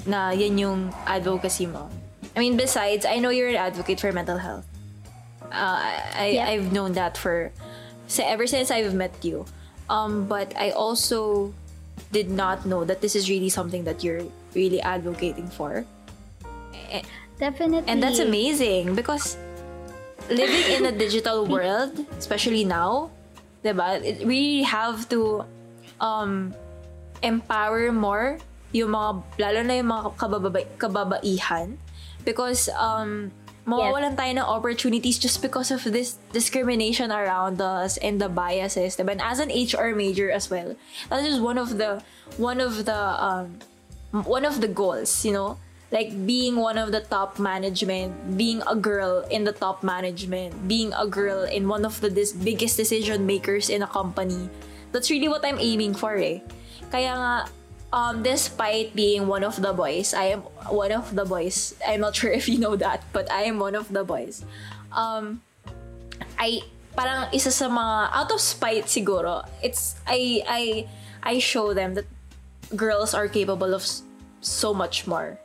Na 0.06 0.30
yan 0.30 0.58
yung 0.58 0.94
advocacy 1.06 1.66
mo. 1.66 1.88
I 2.36 2.40
mean, 2.40 2.56
besides, 2.56 3.04
I 3.04 3.18
know 3.18 3.30
you're 3.30 3.50
an 3.50 3.60
advocate 3.60 4.00
for 4.00 4.12
mental 4.12 4.38
health. 4.38 4.66
Uh, 5.50 5.80
I. 6.14 6.38
I've 6.44 6.72
known 6.72 6.92
that 6.92 7.16
for 7.16 7.50
so 8.06 8.24
ever 8.24 8.46
since 8.46 8.70
I've 8.70 8.94
met 8.94 9.12
you. 9.22 9.44
Um, 9.88 10.28
but 10.28 10.52
I 10.56 10.70
also 10.70 11.52
did 12.12 12.30
not 12.30 12.64
know 12.64 12.84
that 12.84 13.00
this 13.00 13.16
is 13.16 13.28
really 13.28 13.48
something 13.48 13.84
that 13.84 14.04
you're 14.04 14.22
really 14.54 14.80
advocating 14.80 15.48
for. 15.48 15.84
Definitely. 17.38 17.86
And 17.86 18.02
that's 18.02 18.18
amazing 18.18 18.94
because 18.94 19.36
living 20.28 20.64
in 20.74 20.86
a 20.86 20.92
digital 20.92 21.46
world, 21.46 21.94
especially 22.18 22.64
now, 22.64 23.10
diba, 23.64 24.02
it, 24.04 24.26
we 24.26 24.62
have 24.62 25.08
to 25.08 25.44
um, 26.00 26.54
empower 27.22 27.90
more 27.92 28.38
yung 28.72 28.92
mga, 28.92 29.22
lalo 29.38 29.60
na 29.64 29.74
yung 29.80 29.90
mga 29.90 30.02
kabababa, 30.16 30.60
kababaihan 30.76 31.76
because 32.24 32.68
um, 32.76 33.32
mawawalan 33.68 34.16
tayo 34.16 34.32
ng 34.32 34.44
opportunities 34.44 35.18
just 35.20 35.40
because 35.40 35.70
of 35.72 35.84
this 35.84 36.16
discrimination 36.32 37.12
around 37.12 37.60
us 37.60 37.96
and 38.04 38.20
the 38.20 38.28
biases. 38.28 38.96
Diba? 38.96 39.12
And 39.12 39.22
as 39.24 39.40
an 39.40 39.52
HR 39.52 39.96
major 39.96 40.30
as 40.30 40.48
well, 40.48 40.76
that 41.08 41.24
is 41.24 41.40
one 41.40 41.56
of 41.56 41.76
the 41.76 42.02
one 42.36 42.60
of 42.60 42.84
the 42.84 42.96
um, 42.96 43.60
one 44.24 44.44
of 44.44 44.60
the 44.60 44.68
goals, 44.68 45.24
you 45.24 45.32
know, 45.32 45.60
like 45.90 46.12
being 46.26 46.56
one 46.56 46.76
of 46.76 46.92
the 46.92 47.00
top 47.00 47.38
management, 47.38 48.36
being 48.36 48.62
a 48.68 48.76
girl 48.76 49.24
in 49.30 49.44
the 49.44 49.52
top 49.52 49.82
management, 49.82 50.68
being 50.68 50.92
a 50.92 51.06
girl 51.06 51.44
in 51.44 51.68
one 51.68 51.84
of 51.84 52.00
the 52.00 52.10
dis- 52.10 52.32
biggest 52.32 52.76
decision 52.76 53.24
makers 53.26 53.70
in 53.70 53.82
a 53.82 53.86
company. 53.86 54.50
That's 54.92 55.10
really 55.10 55.28
what 55.28 55.44
I'm 55.44 55.58
aiming 55.58 55.94
for, 55.94 56.16
eh. 56.16 56.40
Kaya 56.92 57.12
nga, 57.16 57.34
um, 57.92 58.22
despite 58.22 58.94
being 58.94 59.26
one 59.26 59.44
of 59.44 59.60
the 59.60 59.72
boys, 59.72 60.12
I 60.12 60.36
am 60.36 60.40
one 60.68 60.92
of 60.92 61.14
the 61.14 61.24
boys. 61.24 61.74
I'm 61.86 62.00
not 62.00 62.16
sure 62.20 62.32
if 62.32 62.48
you 62.48 62.58
know 62.58 62.76
that, 62.76 63.04
but 63.12 63.30
I 63.32 63.48
am 63.48 63.58
one 63.58 63.74
of 63.74 63.88
the 63.88 64.04
boys. 64.04 64.44
Um, 64.92 65.40
I 66.38 66.60
parang 66.96 67.32
isa 67.32 67.50
sa 67.50 67.68
mga 67.68 68.12
out 68.12 68.30
of 68.32 68.40
spite 68.40 68.90
siguro. 68.90 69.46
It's 69.62 69.96
I 70.06 70.42
I 70.44 70.62
I 71.22 71.34
show 71.38 71.72
them 71.72 71.94
that 71.94 72.06
girls 72.76 73.14
are 73.14 73.28
capable 73.28 73.72
of 73.72 73.86
so 74.40 74.74
much 74.74 75.06
more. 75.06 75.38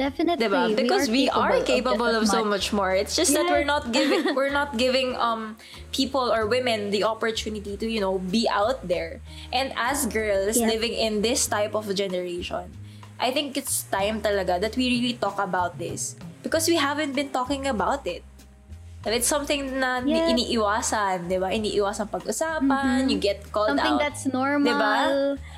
Definitely. 0.00 0.40
Diba? 0.48 0.64
Because 0.72 1.12
we 1.12 1.28
are 1.28 1.60
capable 1.60 2.08
of, 2.08 2.24
as 2.24 2.32
so 2.32 2.40
much 2.40 2.72
more. 2.72 2.96
It's 2.96 3.12
just 3.12 3.36
that 3.36 3.44
we're 3.52 3.68
not 3.68 3.92
giving 3.92 4.32
we're 4.38 4.48
not 4.48 4.80
giving 4.80 5.12
um 5.20 5.60
people 5.92 6.32
or 6.32 6.48
women 6.48 6.88
the 6.88 7.04
opportunity 7.04 7.76
to, 7.76 7.84
you 7.84 8.00
know, 8.00 8.16
be 8.16 8.48
out 8.48 8.80
there. 8.88 9.20
And 9.52 9.76
as 9.76 10.08
girls 10.08 10.56
Yeah. 10.56 10.72
living 10.72 10.96
in 10.96 11.20
this 11.20 11.44
type 11.44 11.76
of 11.76 11.84
generation, 11.92 12.72
I 13.20 13.28
think 13.28 13.60
it's 13.60 13.84
time 13.92 14.24
talaga 14.24 14.56
that 14.64 14.72
we 14.72 14.88
really 14.88 15.20
talk 15.20 15.36
about 15.36 15.76
this 15.76 16.16
because 16.40 16.64
we 16.64 16.80
haven't 16.80 17.12
been 17.12 17.28
talking 17.28 17.68
about 17.68 18.08
it. 18.08 18.24
And 19.00 19.16
It's 19.16 19.28
something 19.28 19.80
na 19.80 20.04
Yes. 20.04 20.28
iniiwasan, 20.28 21.24
di 21.32 21.40
ba? 21.40 21.48
Iniiwasan 21.48 22.12
pag-usapan, 22.12 23.08
mm-hmm. 23.08 23.08
you 23.08 23.16
get 23.16 23.48
called 23.48 23.72
Something 23.72 23.96
out. 23.96 24.00
that's 24.04 24.28
normal. 24.28 24.76
Diba? 24.76 24.96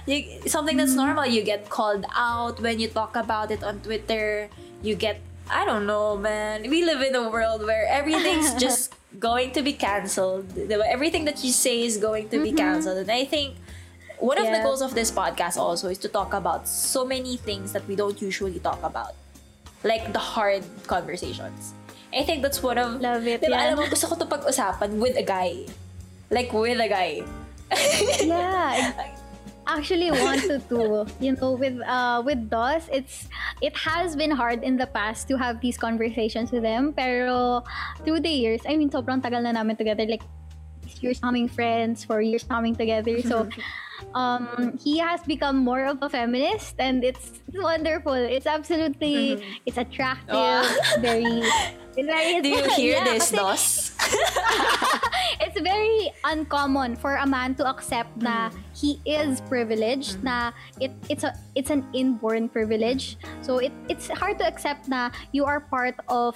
You, 0.07 0.19
something 0.47 0.79
that's 0.79 0.95
mm-hmm. 0.95 1.11
normal. 1.11 1.27
You 1.27 1.43
get 1.43 1.67
called 1.67 2.07
out 2.15 2.63
when 2.63 2.79
you 2.79 2.87
talk 2.87 3.19
about 3.19 3.51
it 3.51 3.67
on 3.67 3.83
Twitter. 3.83 4.47
You 4.87 4.95
get, 4.95 5.19
I 5.51 5.67
don't 5.67 5.91
know, 5.91 6.15
man. 6.15 6.71
We 6.71 6.87
live 6.87 7.03
in 7.03 7.19
a 7.19 7.27
world 7.27 7.67
where 7.67 7.83
everything's 7.91 8.55
just 8.63 8.95
going 9.19 9.51
to 9.59 9.61
be 9.63 9.75
canceled. 9.75 10.47
diba? 10.55 10.87
Everything 10.87 11.27
that 11.27 11.43
you 11.43 11.51
say 11.51 11.83
is 11.83 11.99
going 11.99 12.31
to 12.31 12.39
be 12.39 12.55
mm-hmm. 12.55 12.63
canceled. 12.79 13.03
And 13.03 13.11
I 13.11 13.27
think 13.27 13.59
one 14.23 14.39
of 14.39 14.47
the 14.47 14.63
goals 14.63 14.87
of 14.87 14.95
this 14.95 15.11
podcast 15.11 15.59
also 15.59 15.91
is 15.91 15.99
to 16.07 16.09
talk 16.09 16.31
about 16.31 16.71
so 16.71 17.03
many 17.03 17.43
things 17.43 17.75
that 17.75 17.83
we 17.91 17.99
don't 17.99 18.23
usually 18.23 18.63
talk 18.63 18.79
about. 18.87 19.19
Like 19.83 20.15
the 20.15 20.23
hard 20.23 20.63
conversations. 20.87 21.75
I 22.15 22.23
think 22.23 22.43
that's 22.43 22.63
one 22.63 22.79
of... 22.79 23.01
Love 23.01 23.27
it, 23.27 23.41
Diba, 23.41 23.57
yan. 23.57 23.73
alam 23.73 23.77
mo, 23.81 23.89
gusto 23.89 24.07
ko 24.09 24.15
to 24.17 24.27
pag-usapan 24.29 25.01
with 25.01 25.17
a 25.17 25.25
guy. 25.25 25.65
Like, 26.31 26.53
with 26.53 26.81
a 26.81 26.89
guy. 26.89 27.25
yeah. 28.23 28.93
Actually, 29.67 30.11
wanted 30.11 30.69
to. 30.69 31.07
You 31.21 31.33
know, 31.39 31.53
with 31.53 31.79
uh 31.87 32.21
with 32.25 32.51
DOS, 32.51 32.91
it's 32.93 33.29
it 33.63 33.73
has 33.79 34.17
been 34.17 34.31
hard 34.35 34.67
in 34.67 34.77
the 34.77 34.91
past 34.91 35.29
to 35.29 35.39
have 35.39 35.63
these 35.63 35.79
conversations 35.79 36.51
with 36.51 36.67
them. 36.67 36.93
Pero 36.93 37.63
through 38.03 38.21
the 38.21 38.29
years, 38.29 38.61
I 38.67 38.77
mean, 38.77 38.91
sobrang 38.91 39.23
tagal 39.23 39.41
na 39.47 39.55
namin 39.55 39.79
together. 39.79 40.05
Like 40.05 40.27
years 41.01 41.21
coming 41.23 41.47
friends, 41.47 42.05
for 42.05 42.21
years 42.21 42.43
coming 42.43 42.75
together. 42.75 43.23
So 43.23 43.47
um 44.19 44.77
he 44.83 44.99
has 44.99 45.23
become 45.23 45.63
more 45.63 45.87
of 45.87 46.03
a 46.03 46.11
feminist 46.11 46.75
and 46.83 47.05
it's, 47.05 47.39
it's 47.47 47.63
wonderful 47.63 48.15
it's 48.15 48.47
absolutely 48.51 49.39
it's 49.65 49.79
attractive 49.79 50.35
Wow. 50.35 50.67
very 50.99 51.43
Do 51.95 52.49
you 52.49 52.65
hear 52.77 52.97
Yeah, 52.97 53.05
this, 53.05 53.31
Dos? 53.31 53.93
it's 55.41 55.61
very 55.61 56.13
uncommon 56.25 56.97
for 56.97 57.17
a 57.17 57.27
man 57.27 57.55
to 57.57 57.67
accept 57.69 58.17
na 58.17 58.49
Mm-hmm. 58.49 58.59
he 58.75 58.91
is 59.05 59.41
privileged 59.47 60.19
na 60.25 60.51
it 60.81 60.91
it's 61.09 61.23
a 61.25 61.33
it's 61.55 61.71
an 61.71 61.85
inborn 61.95 62.49
privilege 62.49 63.17
so 63.45 63.59
it 63.63 63.71
it's 63.89 64.09
hard 64.11 64.39
to 64.41 64.45
accept 64.49 64.89
na 64.89 65.11
you 65.31 65.45
are 65.45 65.61
part 65.61 65.95
of 66.09 66.35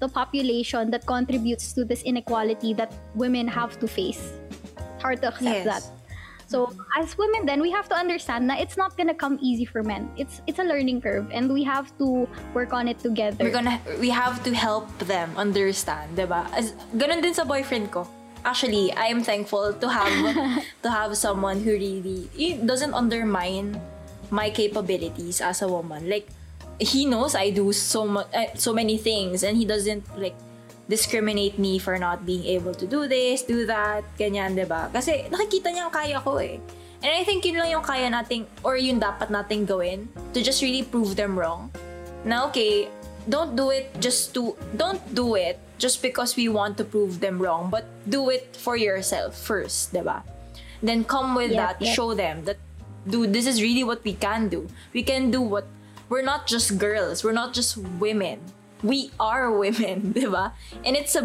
the 0.00 0.08
population 0.08 0.90
that 0.90 1.04
contributes 1.06 1.72
to 1.74 1.84
this 1.84 2.02
inequality 2.02 2.72
that 2.74 2.94
women 3.14 3.46
have 3.50 3.76
to 3.82 3.86
face 3.90 4.32
hard 5.02 5.20
to 5.20 5.28
accept 5.28 5.66
Yes. 5.66 5.66
that 5.68 5.82
So 6.54 6.70
as 6.94 7.18
women 7.18 7.50
then 7.50 7.58
we 7.58 7.74
have 7.74 7.90
to 7.90 7.98
understand 7.98 8.46
that 8.46 8.62
it's 8.62 8.78
not 8.78 8.94
gonna 8.94 9.10
come 9.10 9.42
easy 9.42 9.66
for 9.66 9.82
men. 9.82 10.06
It's 10.14 10.38
it's 10.46 10.62
a 10.62 10.66
learning 10.66 11.02
curve 11.02 11.26
and 11.34 11.50
we 11.50 11.66
have 11.66 11.90
to 11.98 12.30
work 12.54 12.70
on 12.70 12.86
it 12.86 13.02
together. 13.02 13.42
We're 13.42 13.58
gonna, 13.58 13.82
we 13.98 14.06
have 14.14 14.38
to 14.46 14.54
help 14.54 14.86
them 15.02 15.34
understand, 15.34 16.14
diba? 16.14 16.46
As, 16.54 16.78
ganun 16.94 17.26
din 17.26 17.34
sa 17.34 17.42
boyfriend 17.42 17.90
ko. 17.90 18.06
Actually, 18.46 18.94
I 18.94 19.10
am 19.10 19.26
thankful 19.26 19.74
to 19.74 19.86
have 19.90 20.14
to 20.86 20.88
have 20.94 21.10
someone 21.18 21.58
who 21.58 21.74
really 21.74 22.30
doesn't 22.62 22.94
undermine 22.94 23.74
my 24.30 24.46
capabilities 24.46 25.42
as 25.42 25.58
a 25.58 25.66
woman. 25.66 26.06
Like 26.06 26.30
he 26.78 27.02
knows 27.02 27.34
I 27.34 27.50
do 27.50 27.74
so 27.74 28.06
much, 28.06 28.30
uh, 28.30 28.54
so 28.54 28.70
many 28.70 28.94
things, 28.94 29.42
and 29.42 29.58
he 29.58 29.66
doesn't 29.66 30.06
like 30.14 30.38
discriminate 30.88 31.58
me 31.58 31.78
for 31.80 31.96
not 31.96 32.26
being 32.26 32.44
able 32.44 32.74
to 32.76 32.86
do 32.86 33.08
this, 33.08 33.42
do 33.42 33.64
that, 33.64 34.04
ganyan, 34.20 34.52
'di 34.52 34.68
ba? 34.68 34.92
Kasi 34.92 35.28
nakikita 35.32 35.72
niya 35.72 35.88
ang 35.88 35.94
kaya 35.94 36.18
ko 36.20 36.36
eh. 36.40 36.60
And 37.04 37.12
I 37.12 37.24
think 37.24 37.44
yun 37.44 37.60
lang 37.60 37.68
yung 37.68 37.84
kaya 37.84 38.08
nating 38.08 38.48
or 38.64 38.80
yun 38.80 38.96
dapat 38.96 39.28
nating 39.28 39.68
gawin 39.68 40.08
to 40.32 40.40
just 40.40 40.64
really 40.64 40.84
prove 40.84 41.16
them 41.16 41.36
wrong. 41.36 41.68
Na 42.24 42.48
okay, 42.48 42.88
don't 43.28 43.52
do 43.56 43.68
it 43.72 43.92
just 44.00 44.32
to 44.36 44.56
don't 44.76 45.00
do 45.12 45.36
it 45.36 45.60
just 45.76 46.00
because 46.00 46.36
we 46.36 46.48
want 46.48 46.80
to 46.80 46.84
prove 46.84 47.20
them 47.20 47.36
wrong, 47.40 47.68
but 47.68 47.84
do 48.08 48.28
it 48.32 48.56
for 48.56 48.76
yourself 48.76 49.36
first, 49.36 49.92
'di 49.92 50.04
ba? 50.04 50.24
Then 50.84 51.04
come 51.04 51.32
with 51.36 51.52
Yep, 51.52 51.60
that, 51.60 51.76
yep. 51.80 51.92
show 51.96 52.12
them 52.12 52.44
that 52.44 52.60
dude, 53.08 53.32
this 53.32 53.44
is 53.48 53.60
really 53.60 53.84
what 53.84 54.04
we 54.04 54.16
can 54.16 54.48
do. 54.48 54.68
We 54.92 55.04
can 55.04 55.28
do 55.32 55.40
what 55.40 55.68
we're 56.08 56.24
not 56.24 56.44
just 56.48 56.76
girls, 56.76 57.24
we're 57.24 57.36
not 57.36 57.52
just 57.52 57.76
women. 58.00 58.40
We 58.84 59.10
are 59.16 59.48
women, 59.48 60.12
'di 60.14 60.28
ba? 60.28 60.52
And 60.84 60.92
it's 60.92 61.16
a 61.16 61.24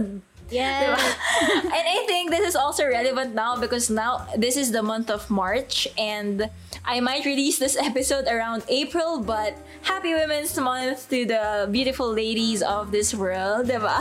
yeah. 0.50 0.96
Diba? 0.96 0.98
and 1.78 1.86
I 1.86 2.04
think 2.08 2.32
this 2.32 2.48
is 2.48 2.56
also 2.56 2.86
relevant 2.86 3.36
now 3.36 3.58
because 3.58 3.90
now 3.90 4.26
this 4.38 4.58
is 4.58 4.72
the 4.72 4.82
month 4.82 5.10
of 5.10 5.30
March 5.30 5.88
and 5.98 6.50
I 6.86 7.00
might 7.00 7.26
release 7.26 7.60
this 7.60 7.78
episode 7.78 8.26
around 8.26 8.64
April, 8.68 9.20
but 9.20 9.58
happy 9.84 10.14
Women's 10.14 10.58
Month 10.58 11.10
to 11.10 11.26
the 11.26 11.70
beautiful 11.70 12.12
ladies 12.12 12.62
of 12.62 12.92
this 12.92 13.14
world, 13.14 13.68
diba? 13.68 14.00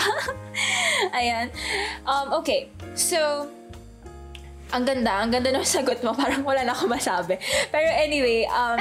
Ayan. 1.12 1.52
Um, 2.06 2.32
okay, 2.40 2.70
so 2.94 3.50
ang 4.72 4.84
ganda, 4.84 5.20
ang 5.20 5.32
ganda 5.32 5.52
ng 5.52 5.64
sagot 5.64 6.00
mo. 6.04 6.12
Parang 6.12 6.44
wala 6.44 6.64
na 6.64 6.72
ako 6.72 6.88
masabi. 6.88 7.40
Pero 7.72 7.88
anyway, 7.88 8.48
um, 8.48 8.80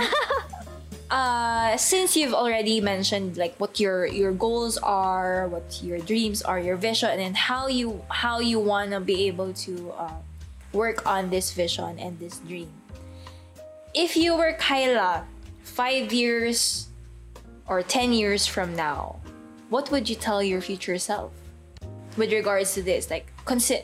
uh, 1.09 1.77
since 1.77 2.17
you've 2.17 2.33
already 2.33 2.81
mentioned 2.81 3.37
like 3.37 3.55
what 3.57 3.79
your 3.79 4.05
your 4.05 4.31
goals 4.31 4.77
are, 4.77 5.47
what 5.47 5.79
your 5.81 5.99
dreams 5.99 6.41
are, 6.41 6.59
your 6.59 6.75
vision, 6.75 7.19
and 7.19 7.35
how 7.35 7.67
you 7.67 8.03
how 8.09 8.39
you 8.39 8.59
wanna 8.59 8.99
be 8.99 9.27
able 9.27 9.53
to 9.53 9.91
uh, 9.91 10.11
work 10.73 11.05
on 11.05 11.29
this 11.29 11.53
vision 11.53 11.97
and 11.99 12.19
this 12.19 12.39
dream. 12.39 12.71
If 13.93 14.17
you 14.17 14.35
were 14.35 14.53
Kyla 14.59 15.25
five 15.63 16.11
years 16.11 16.87
or 17.67 17.81
ten 17.83 18.11
years 18.11 18.45
from 18.45 18.75
now, 18.75 19.19
what 19.69 19.91
would 19.91 20.09
you 20.09 20.15
tell 20.15 20.43
your 20.43 20.61
future 20.61 20.97
self 20.97 21.31
with 22.17 22.31
regards 22.33 22.73
to 22.75 22.83
this? 22.83 23.09
Like 23.09 23.31
consider 23.45 23.83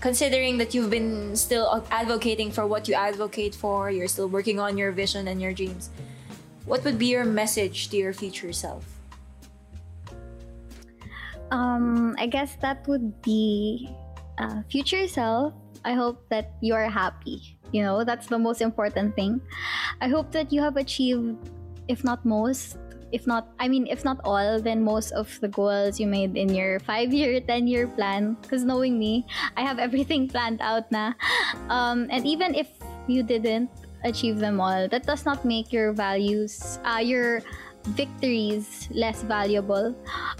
considering 0.00 0.56
that 0.58 0.72
you've 0.72 0.90
been 0.90 1.36
still 1.36 1.84
advocating 1.90 2.50
for 2.50 2.66
what 2.66 2.88
you 2.88 2.94
advocate 2.94 3.54
for, 3.54 3.90
you're 3.90 4.08
still 4.08 4.28
working 4.28 4.58
on 4.58 4.78
your 4.78 4.92
vision 4.92 5.28
and 5.28 5.42
your 5.42 5.52
dreams. 5.52 5.90
What 6.64 6.84
would 6.84 6.98
be 6.98 7.06
your 7.06 7.24
message 7.24 7.88
to 7.90 7.96
your 7.96 8.12
future 8.12 8.52
self? 8.52 8.84
Um, 11.50 12.14
I 12.18 12.26
guess 12.26 12.56
that 12.60 12.86
would 12.86 13.22
be 13.22 13.90
uh, 14.38 14.62
future 14.70 15.08
self. 15.08 15.54
I 15.84 15.94
hope 15.94 16.28
that 16.28 16.52
you 16.60 16.74
are 16.74 16.88
happy. 16.88 17.56
You 17.72 17.82
know, 17.82 18.04
that's 18.04 18.26
the 18.26 18.38
most 18.38 18.60
important 18.60 19.16
thing. 19.16 19.40
I 20.00 20.08
hope 20.08 20.30
that 20.32 20.52
you 20.52 20.60
have 20.60 20.76
achieved, 20.76 21.38
if 21.88 22.04
not 22.04 22.24
most, 22.24 22.76
if 23.12 23.26
not, 23.26 23.48
I 23.58 23.66
mean, 23.66 23.86
if 23.86 24.04
not 24.04 24.20
all, 24.24 24.60
then 24.60 24.82
most 24.82 25.10
of 25.12 25.26
the 25.40 25.48
goals 25.48 25.98
you 25.98 26.06
made 26.06 26.36
in 26.36 26.54
your 26.54 26.78
five 26.80 27.12
year, 27.12 27.40
10 27.46 27.66
year 27.66 27.86
plan. 27.86 28.36
Because 28.42 28.64
knowing 28.64 28.98
me, 28.98 29.26
I 29.56 29.62
have 29.62 29.78
everything 29.78 30.28
planned 30.32 30.60
out 30.60 30.90
na. 30.92 31.12
Um, 31.68 32.06
and 32.10 32.26
even 32.26 32.54
if 32.54 32.68
you 33.06 33.22
didn't 33.22 33.70
achieve 34.04 34.38
them 34.38 34.60
all, 34.60 34.88
that 34.88 35.06
does 35.06 35.24
not 35.24 35.44
make 35.44 35.72
your 35.72 35.92
values, 35.92 36.78
uh, 36.84 37.00
your 37.02 37.42
victories 37.96 38.88
less 38.92 39.22
valuable 39.22 39.94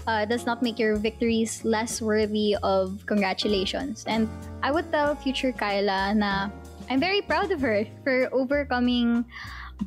uh, 0.07 0.25
does 0.25 0.45
not 0.45 0.61
make 0.61 0.77
your 0.77 0.95
victories 0.95 1.65
less 1.65 2.01
worthy 2.01 2.55
of 2.63 3.03
congratulations. 3.05 4.05
And 4.07 4.29
I 4.61 4.71
would 4.71 4.91
tell 4.91 5.15
future 5.15 5.51
Kyla 5.51 6.13
na 6.15 6.49
I'm 6.89 6.99
very 6.99 7.21
proud 7.21 7.51
of 7.51 7.61
her 7.61 7.85
for 8.03 8.29
overcoming 8.33 9.25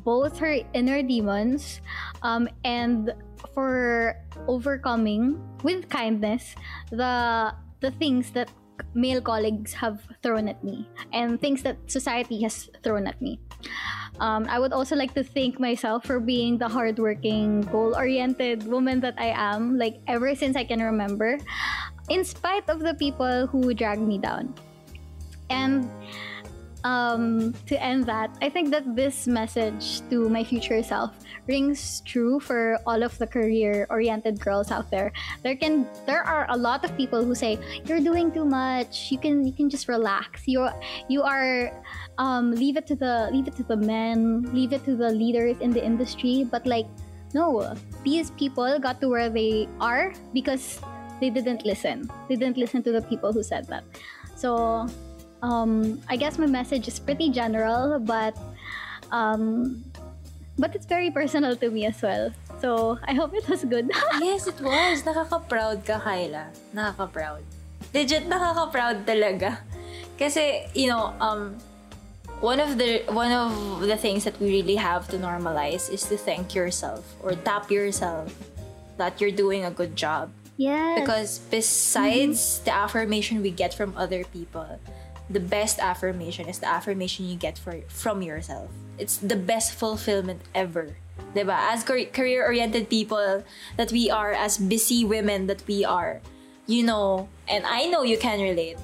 both 0.03 0.37
her 0.39 0.59
inner 0.73 1.01
demons 1.01 1.79
um, 2.23 2.49
and 2.65 3.13
for 3.53 4.17
overcoming 4.47 5.39
with 5.63 5.87
kindness 5.87 6.55
the 6.91 7.53
the 7.79 7.91
things 7.91 8.31
that 8.31 8.49
male 8.93 9.21
colleagues 9.21 9.73
have 9.73 10.01
thrown 10.23 10.47
at 10.47 10.63
me 10.63 10.87
and 11.13 11.39
things 11.39 11.63
that 11.63 11.77
society 11.87 12.41
has 12.43 12.69
thrown 12.83 13.07
at 13.07 13.21
me. 13.21 13.39
Um, 14.19 14.47
I 14.47 14.59
would 14.59 14.71
also 14.71 14.95
like 14.95 15.13
to 15.15 15.23
thank 15.23 15.59
myself 15.59 16.05
for 16.05 16.19
being 16.19 16.57
the 16.57 16.67
hardworking, 16.67 17.61
goal-oriented 17.67 18.65
woman 18.67 19.01
that 19.01 19.15
I 19.17 19.35
am, 19.35 19.77
like 19.77 19.99
ever 20.07 20.35
since 20.35 20.55
I 20.55 20.63
can 20.63 20.79
remember, 20.79 21.37
in 22.09 22.23
spite 22.23 22.69
of 22.69 22.79
the 22.79 22.93
people 22.93 23.47
who 23.47 23.73
dragged 23.73 24.01
me 24.01 24.17
down. 24.17 24.55
And 25.49 25.89
um, 26.85 27.51
to 27.65 27.73
end 27.81 28.05
that, 28.05 28.29
I 28.45 28.47
think 28.47 28.69
that 28.69 28.85
this 28.95 29.25
message 29.25 30.05
to 30.13 30.29
my 30.29 30.43
future 30.45 30.85
self 30.85 31.17
rings 31.49 32.05
true 32.05 32.39
for 32.39 32.77
all 32.85 33.01
of 33.01 33.17
the 33.17 33.25
career-oriented 33.25 34.39
girls 34.39 34.69
out 34.69 34.93
there. 34.93 35.11
There 35.41 35.57
can 35.57 35.89
there 36.05 36.21
are 36.21 36.45
a 36.49 36.55
lot 36.55 36.85
of 36.85 36.95
people 36.95 37.25
who 37.25 37.33
say 37.33 37.57
you're 37.89 37.99
doing 37.99 38.31
too 38.31 38.45
much. 38.45 39.09
You 39.09 39.17
can 39.17 39.41
you 39.41 39.51
can 39.51 39.67
just 39.67 39.89
relax. 39.89 40.45
You 40.45 40.69
you 41.09 41.25
are 41.25 41.73
um, 42.21 42.53
leave 42.53 42.77
it 42.77 42.85
to 42.93 42.95
the 42.95 43.33
leave 43.33 43.49
it 43.49 43.57
to 43.57 43.65
the 43.65 43.77
men, 43.77 44.45
leave 44.53 44.71
it 44.71 44.85
to 44.85 44.95
the 44.95 45.09
leaders 45.09 45.57
in 45.59 45.73
the 45.73 45.81
industry. 45.81 46.45
But 46.45 46.69
like 46.69 46.85
no, 47.33 47.73
these 48.05 48.29
people 48.37 48.77
got 48.77 49.01
to 49.01 49.09
where 49.09 49.27
they 49.27 49.67
are 49.81 50.13
because 50.37 50.79
they 51.19 51.33
didn't 51.33 51.65
listen. 51.65 52.05
They 52.29 52.37
didn't 52.37 52.61
listen 52.61 52.83
to 52.83 52.93
the 52.93 53.01
people 53.01 53.33
who 53.33 53.41
said 53.41 53.65
that. 53.73 53.83
So 54.37 54.85
um, 55.41 56.01
I 56.09 56.15
guess 56.15 56.37
my 56.37 56.47
message 56.47 56.87
is 56.87 56.99
pretty 56.99 57.29
general, 57.29 57.99
but 57.99 58.37
um, 59.11 59.83
but 60.57 60.75
it's 60.75 60.85
very 60.85 61.11
personal 61.11 61.55
to 61.55 61.69
me 61.69 61.85
as 61.85 62.01
well. 62.01 62.31
So 62.61 62.97
I 63.03 63.13
hope 63.13 63.33
it 63.33 63.47
was 63.47 63.63
good. 63.63 63.91
yes, 64.19 64.47
it 64.47 64.59
was. 64.61 65.03
Nakaka-proud 65.03 65.85
ka, 65.85 65.99
Kyla. 65.99 66.47
Nakaka-proud. 66.73 67.43
Legit, 67.93 68.27
nakaka-proud 68.27 69.05
talaga. 69.05 69.59
Kasi, 70.17 70.67
you 70.73 70.87
know, 70.87 71.11
um, 71.19 71.59
one 72.39 72.59
of 72.59 72.77
the 72.77 73.03
one 73.11 73.31
of 73.31 73.81
the 73.81 73.97
things 73.97 74.23
that 74.23 74.39
we 74.39 74.47
really 74.47 74.75
have 74.75 75.07
to 75.11 75.17
normalize 75.17 75.91
is 75.91 76.03
to 76.07 76.17
thank 76.17 76.55
yourself 76.55 77.03
or 77.23 77.35
tap 77.35 77.71
yourself 77.71 78.31
that 78.97 79.19
you're 79.19 79.35
doing 79.35 79.65
a 79.65 79.71
good 79.71 79.95
job. 79.95 80.31
yes. 80.57 80.99
Because 80.99 81.39
besides 81.51 82.59
the 82.63 82.71
affirmation 82.71 83.41
we 83.41 83.51
get 83.51 83.73
from 83.73 83.91
other 83.97 84.23
people, 84.31 84.79
the 85.29 85.39
best 85.39 85.79
affirmation 85.79 86.47
is 86.47 86.59
the 86.59 86.67
affirmation 86.67 87.25
you 87.25 87.35
get 87.35 87.57
for, 87.57 87.81
from 87.87 88.21
yourself. 88.21 88.69
It's 88.97 89.17
the 89.17 89.35
best 89.35 89.73
fulfillment 89.73 90.41
ever. 90.53 90.95
Diba? 91.33 91.55
As 91.55 91.83
career-oriented 91.83 92.89
people 92.89 93.43
that 93.77 93.91
we 93.91 94.09
are, 94.09 94.31
as 94.31 94.57
busy 94.57 95.03
women 95.03 95.47
that 95.47 95.65
we 95.67 95.83
are, 95.83 96.21
you 96.67 96.83
know, 96.83 97.27
and 97.47 97.65
I 97.65 97.87
know 97.87 98.03
you 98.03 98.17
can 98.17 98.39
relate, 98.39 98.77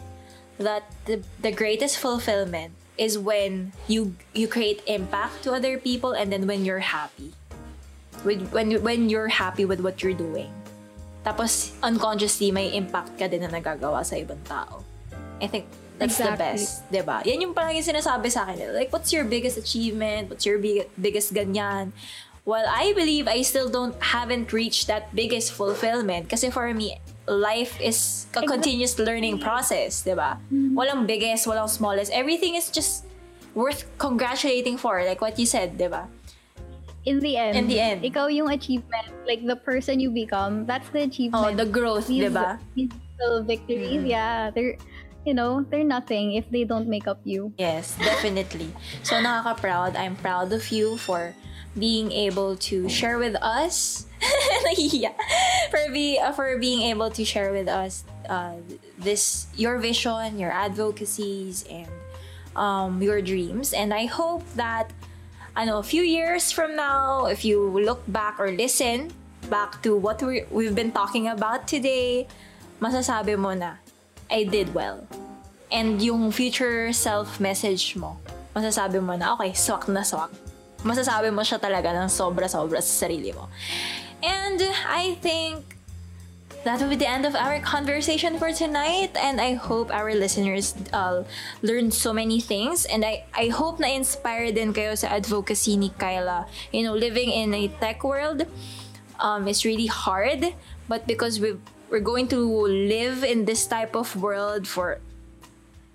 that 0.58 0.84
the, 1.06 1.24
the 1.42 1.52
greatest 1.52 1.98
fulfillment 1.98 2.74
is 2.98 3.18
when 3.18 3.74
you 3.88 4.14
you 4.34 4.48
create 4.48 4.84
impact 4.86 5.42
to 5.44 5.54
other 5.54 5.78
people 5.78 6.12
and 6.12 6.32
then 6.32 6.46
when 6.46 6.66
you're 6.66 6.84
happy. 6.84 7.34
With, 8.24 8.52
when, 8.52 8.84
when 8.84 9.10
you're 9.10 9.30
happy 9.30 9.66
with 9.66 9.80
what 9.82 10.04
you're 10.04 10.14
doing. 10.14 10.54
Tapos, 11.26 11.74
unconsciously, 11.82 12.52
may 12.52 12.70
impact 12.70 13.18
ka 13.18 13.26
din 13.26 13.42
na 13.42 13.50
nagagawa 13.50 14.06
sa 14.06 14.16
ibang 14.18 14.42
tao. 14.46 14.86
I 15.42 15.48
think 15.48 15.66
that's 16.02 16.18
the 16.18 16.34
Exactly. 16.34 16.58
best, 16.58 16.90
'di 16.90 17.02
ba? 17.06 17.22
Yan 17.22 17.46
yung 17.46 17.54
parang 17.54 17.78
yung 17.78 17.86
sinasabi 17.86 18.34
sa 18.34 18.50
akin. 18.50 18.74
Like, 18.74 18.90
what's 18.90 19.14
your 19.14 19.24
biggest 19.24 19.62
achievement? 19.62 20.34
What's 20.34 20.50
your 20.50 20.58
big, 20.58 20.90
biggest 20.98 21.30
ganyan? 21.32 21.94
Well, 22.42 22.66
I 22.66 22.98
believe 22.98 23.30
I 23.30 23.46
still 23.46 23.70
don't, 23.70 23.94
haven't 24.02 24.50
reached 24.50 24.90
that 24.90 25.14
biggest 25.14 25.54
fulfillment. 25.54 26.26
Kasi 26.26 26.50
for 26.50 26.66
me, 26.74 26.98
life 27.30 27.78
is 27.78 28.26
a 28.34 28.42
continuous 28.42 28.98
learning 28.98 29.38
process, 29.38 30.02
'di 30.02 30.18
ba? 30.18 30.42
Walang 30.74 31.06
biggest, 31.06 31.46
walang 31.46 31.70
smallest. 31.70 32.10
Everything 32.10 32.58
is 32.58 32.74
just 32.74 33.06
worth 33.54 33.86
congratulating 34.02 34.74
for, 34.82 35.06
like 35.06 35.22
what 35.22 35.38
you 35.38 35.46
said, 35.46 35.78
'di 35.78 35.94
ba? 35.94 36.10
in 37.04 37.18
the 37.18 37.34
end, 37.34 37.58
In 37.58 37.66
the 37.66 37.82
end. 37.82 38.06
ikaw 38.06 38.30
yung 38.30 38.50
achievement, 38.54 39.10
like 39.26 39.42
the 39.42 39.58
person 39.58 39.98
you 39.98 40.14
become, 40.14 40.70
that's 40.70 40.86
the 40.94 41.02
achievement. 41.02 41.42
Oh, 41.42 41.50
the 41.50 41.66
growth, 41.66 42.06
these, 42.06 42.26
'di 42.26 42.30
ba? 42.30 42.62
These 42.78 42.94
little 43.18 43.42
victories, 43.42 44.06
Mm. 44.06 44.10
yeah, 44.10 44.54
they're 44.54 44.78
you 45.26 45.34
know, 45.34 45.66
they're 45.70 45.84
nothing 45.84 46.34
if 46.34 46.50
they 46.50 46.64
don't 46.64 46.88
make 46.88 47.08
up 47.08 47.20
you. 47.24 47.54
Yes, 47.58 47.98
definitely. 47.98 48.74
So 49.04 49.16
nakaka-proud. 49.16 49.96
I'm 49.96 50.16
proud 50.16 50.54
of 50.54 50.70
you 50.72 50.98
for 50.98 51.36
being 51.78 52.12
able 52.12 52.58
to 52.72 52.90
share 52.90 53.18
with 53.18 53.36
us. 53.42 54.06
Nahihiya. 54.66 55.14
for 55.72 55.82
be 55.90 56.20
uh, 56.20 56.32
for 56.32 56.58
being 56.58 56.86
able 56.94 57.10
to 57.10 57.26
share 57.26 57.52
with 57.52 57.68
us 57.68 58.04
uh, 58.30 58.54
this 59.00 59.48
your 59.56 59.80
vision, 59.80 60.38
your 60.38 60.52
advocacies, 60.52 61.66
and 61.70 61.90
um, 62.56 63.02
your 63.02 63.22
dreams. 63.22 63.74
And 63.74 63.94
I 63.94 64.06
hope 64.06 64.46
that 64.56 64.92
I 65.56 65.66
know 65.66 65.80
a 65.80 65.84
few 65.84 66.04
years 66.04 66.52
from 66.52 66.76
now, 66.76 67.26
if 67.26 67.44
you 67.44 67.60
look 67.60 68.04
back 68.08 68.40
or 68.40 68.52
listen 68.52 69.12
back 69.50 69.82
to 69.84 69.96
what 69.96 70.22
we, 70.22 70.44
we've 70.52 70.76
been 70.76 70.92
talking 70.92 71.28
about 71.28 71.68
today, 71.68 72.28
masasabi 72.80 73.36
mo 73.38 73.54
na, 73.54 73.82
I 74.32 74.48
did 74.48 74.74
well. 74.74 75.04
And 75.72 76.02
yung 76.02 76.32
future 76.32 76.92
self 76.92 77.40
message 77.40 77.96
mo, 77.96 78.18
masasabi 78.56 79.04
mo 79.04 79.16
na, 79.16 79.36
okay, 79.36 79.54
swak 79.54 79.88
na 79.88 80.04
swak. 80.04 80.32
Masasabi 80.82 81.30
mo 81.30 81.44
siya 81.44 81.62
talaga 81.62 81.94
ng 81.94 82.10
sobra-sobra 82.10 82.82
sa 82.82 83.06
sarili 83.06 83.36
mo. 83.36 83.52
And 84.24 84.60
I 84.88 85.16
think 85.22 85.78
that 86.64 86.80
will 86.80 86.90
be 86.90 86.96
the 86.96 87.10
end 87.10 87.26
of 87.26 87.36
our 87.36 87.60
conversation 87.60 88.38
for 88.38 88.52
tonight. 88.52 89.16
And 89.18 89.42
I 89.42 89.54
hope 89.54 89.94
our 89.94 90.14
listeners 90.14 90.76
uh, 90.94 91.24
learned 91.62 91.94
so 91.94 92.14
many 92.14 92.40
things. 92.40 92.86
And 92.86 93.06
I, 93.06 93.26
I 93.34 93.48
hope 93.50 93.80
na 93.80 93.88
inspire 93.88 94.52
din 94.52 94.74
kayo 94.74 94.98
sa 94.98 95.08
advocacy 95.08 95.78
ni 95.78 95.90
Kyla. 95.98 96.46
You 96.72 96.84
know, 96.84 96.94
living 96.94 97.32
in 97.32 97.54
a 97.54 97.68
tech 97.80 98.04
world 98.04 98.46
um, 99.20 99.48
is 99.48 99.66
really 99.66 99.88
hard. 99.88 100.54
But 100.88 101.08
because 101.08 101.40
we 101.40 101.58
we're 101.92 102.00
going 102.00 102.28
to 102.30 102.40
live 102.40 103.24
in 103.24 103.44
this 103.44 103.68
type 103.68 103.96
of 103.96 104.16
world 104.16 104.66
for 104.66 105.00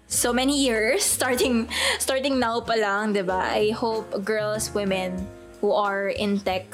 so 0.06 0.32
many 0.32 0.60
years, 0.60 1.02
starting 1.18 1.66
starting 1.98 2.38
now 2.38 2.60
pa 2.60 2.76
lang, 2.76 3.16
'di 3.16 3.24
ba? 3.24 3.48
I 3.48 3.72
hope 3.72 4.12
girls, 4.22 4.70
women 4.76 5.26
who 5.64 5.72
are 5.72 6.12
in 6.12 6.38
tech 6.38 6.68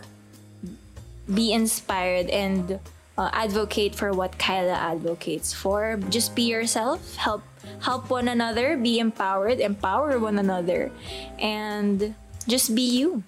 be 1.30 1.54
inspired 1.54 2.26
and 2.34 2.82
uh, 3.16 3.30
advocate 3.32 3.94
for 3.94 4.10
what 4.10 4.36
Kyla 4.42 4.74
advocates 4.74 5.54
for. 5.54 5.96
Just 6.10 6.34
be 6.34 6.50
yourself, 6.50 7.14
help 7.14 7.46
help 7.78 8.10
one 8.10 8.26
another, 8.26 8.74
be 8.76 8.98
empowered, 8.98 9.62
empower 9.62 10.18
one 10.18 10.42
another, 10.42 10.90
and 11.38 12.18
just 12.50 12.74
be 12.74 12.82
you. 12.82 13.22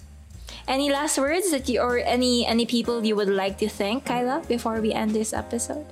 Any 0.67 0.91
last 0.91 1.19
words 1.19 1.51
that 1.51 1.69
you 1.69 1.81
or 1.81 1.99
any 1.99 2.47
any 2.47 2.65
people 2.65 3.05
you 3.05 3.17
would 3.17 3.29
like 3.29 3.59
to 3.59 3.69
thank, 3.69 4.07
Kyla, 4.07 4.43
before 4.49 4.81
we 4.81 4.93
end 4.93 5.13
this 5.13 5.33
episode? 5.33 5.85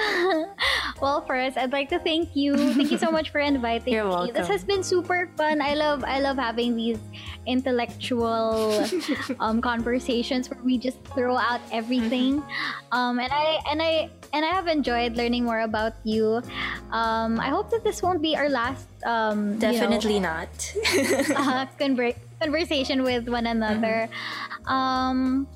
well, 1.02 1.20
first, 1.26 1.58
I'd 1.58 1.72
like 1.72 1.88
to 1.90 1.98
thank 1.98 2.34
you. 2.34 2.56
Thank 2.74 2.90
you 2.90 2.98
so 2.98 3.10
much 3.10 3.30
for 3.30 3.38
inviting 3.38 3.92
You're 3.92 4.04
me. 4.04 4.10
welcome. 4.10 4.34
This 4.34 4.48
has 4.48 4.64
been 4.64 4.82
super 4.82 5.28
fun. 5.36 5.60
I 5.60 5.74
love 5.74 6.04
I 6.04 6.20
love 6.20 6.36
having 6.36 6.74
these 6.74 6.98
intellectual 7.46 8.74
um, 9.40 9.60
conversations 9.60 10.50
where 10.50 10.62
we 10.62 10.78
just 10.78 10.98
throw 11.14 11.36
out 11.36 11.60
everything. 11.70 12.42
Um, 12.92 13.18
and 13.18 13.30
I 13.30 13.58
and 13.70 13.82
I 13.82 14.10
and 14.32 14.44
I 14.44 14.50
have 14.50 14.66
enjoyed 14.66 15.16
learning 15.16 15.44
more 15.44 15.60
about 15.62 15.94
you. 16.04 16.42
Um, 16.90 17.38
I 17.38 17.48
hope 17.50 17.70
that 17.70 17.84
this 17.84 18.02
won't 18.02 18.22
be 18.22 18.36
our 18.36 18.48
last 18.48 18.86
um, 19.04 19.54
you 19.54 19.54
know, 19.54 19.72
Definitely 19.72 20.20
not. 20.20 20.50
uh, 21.34 21.66
conver- 21.80 22.16
conversation 22.40 23.02
with 23.02 23.28
one 23.28 23.46
another. 23.46 24.08
Um, 24.66 25.46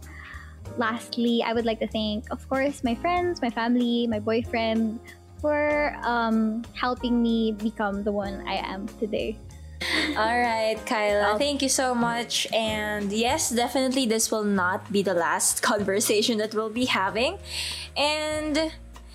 lastly, 0.77 1.43
I 1.45 1.53
would 1.53 1.65
like 1.65 1.81
to 1.81 1.89
thank, 1.89 2.31
of 2.31 2.47
course, 2.49 2.85
my 2.85 2.95
friends, 2.95 3.41
my 3.41 3.51
family, 3.51 4.07
my 4.07 4.21
boyfriend 4.21 5.01
for 5.41 5.97
um, 6.05 6.65
helping 6.75 7.23
me 7.23 7.53
become 7.53 8.05
the 8.05 8.13
one 8.13 8.45
I 8.47 8.61
am 8.65 8.89
today. 9.01 9.37
All 10.17 10.39
right, 10.41 10.81
Kyla, 10.87 11.37
thank 11.39 11.61
you 11.61 11.69
so 11.69 11.95
much. 11.95 12.47
And 12.53 13.13
yes, 13.13 13.51
definitely 13.51 14.07
this 14.07 14.31
will 14.31 14.45
not 14.45 14.91
be 14.91 15.03
the 15.03 15.13
last 15.13 15.63
conversation 15.71 16.39
that 16.39 16.55
we'll 16.55 16.71
be 16.71 16.87
having. 16.87 17.39
And 17.97 18.73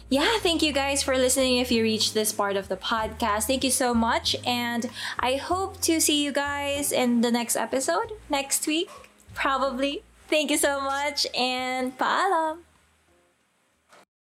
yeah, 0.10 0.40
thank 0.40 0.64
you 0.64 0.74
guys 0.74 1.04
for 1.04 1.16
listening 1.16 1.58
if 1.58 1.72
you 1.72 1.84
reached 1.84 2.14
this 2.16 2.32
part 2.32 2.58
of 2.58 2.68
the 2.68 2.78
podcast. 2.78 3.44
Thank 3.46 3.64
you 3.64 3.70
so 3.70 3.94
much. 3.94 4.36
And 4.46 4.90
I 5.20 5.36
hope 5.36 5.80
to 5.82 6.02
see 6.02 6.24
you 6.24 6.32
guys 6.32 6.92
in 6.92 7.22
the 7.22 7.32
next 7.32 7.56
episode 7.56 8.14
next 8.30 8.66
week, 8.66 8.90
probably. 9.36 10.04
Thank 10.28 10.50
you 10.50 10.58
so 10.58 10.82
much 10.82 11.28
and 11.36 11.98
paalam. 11.98 12.69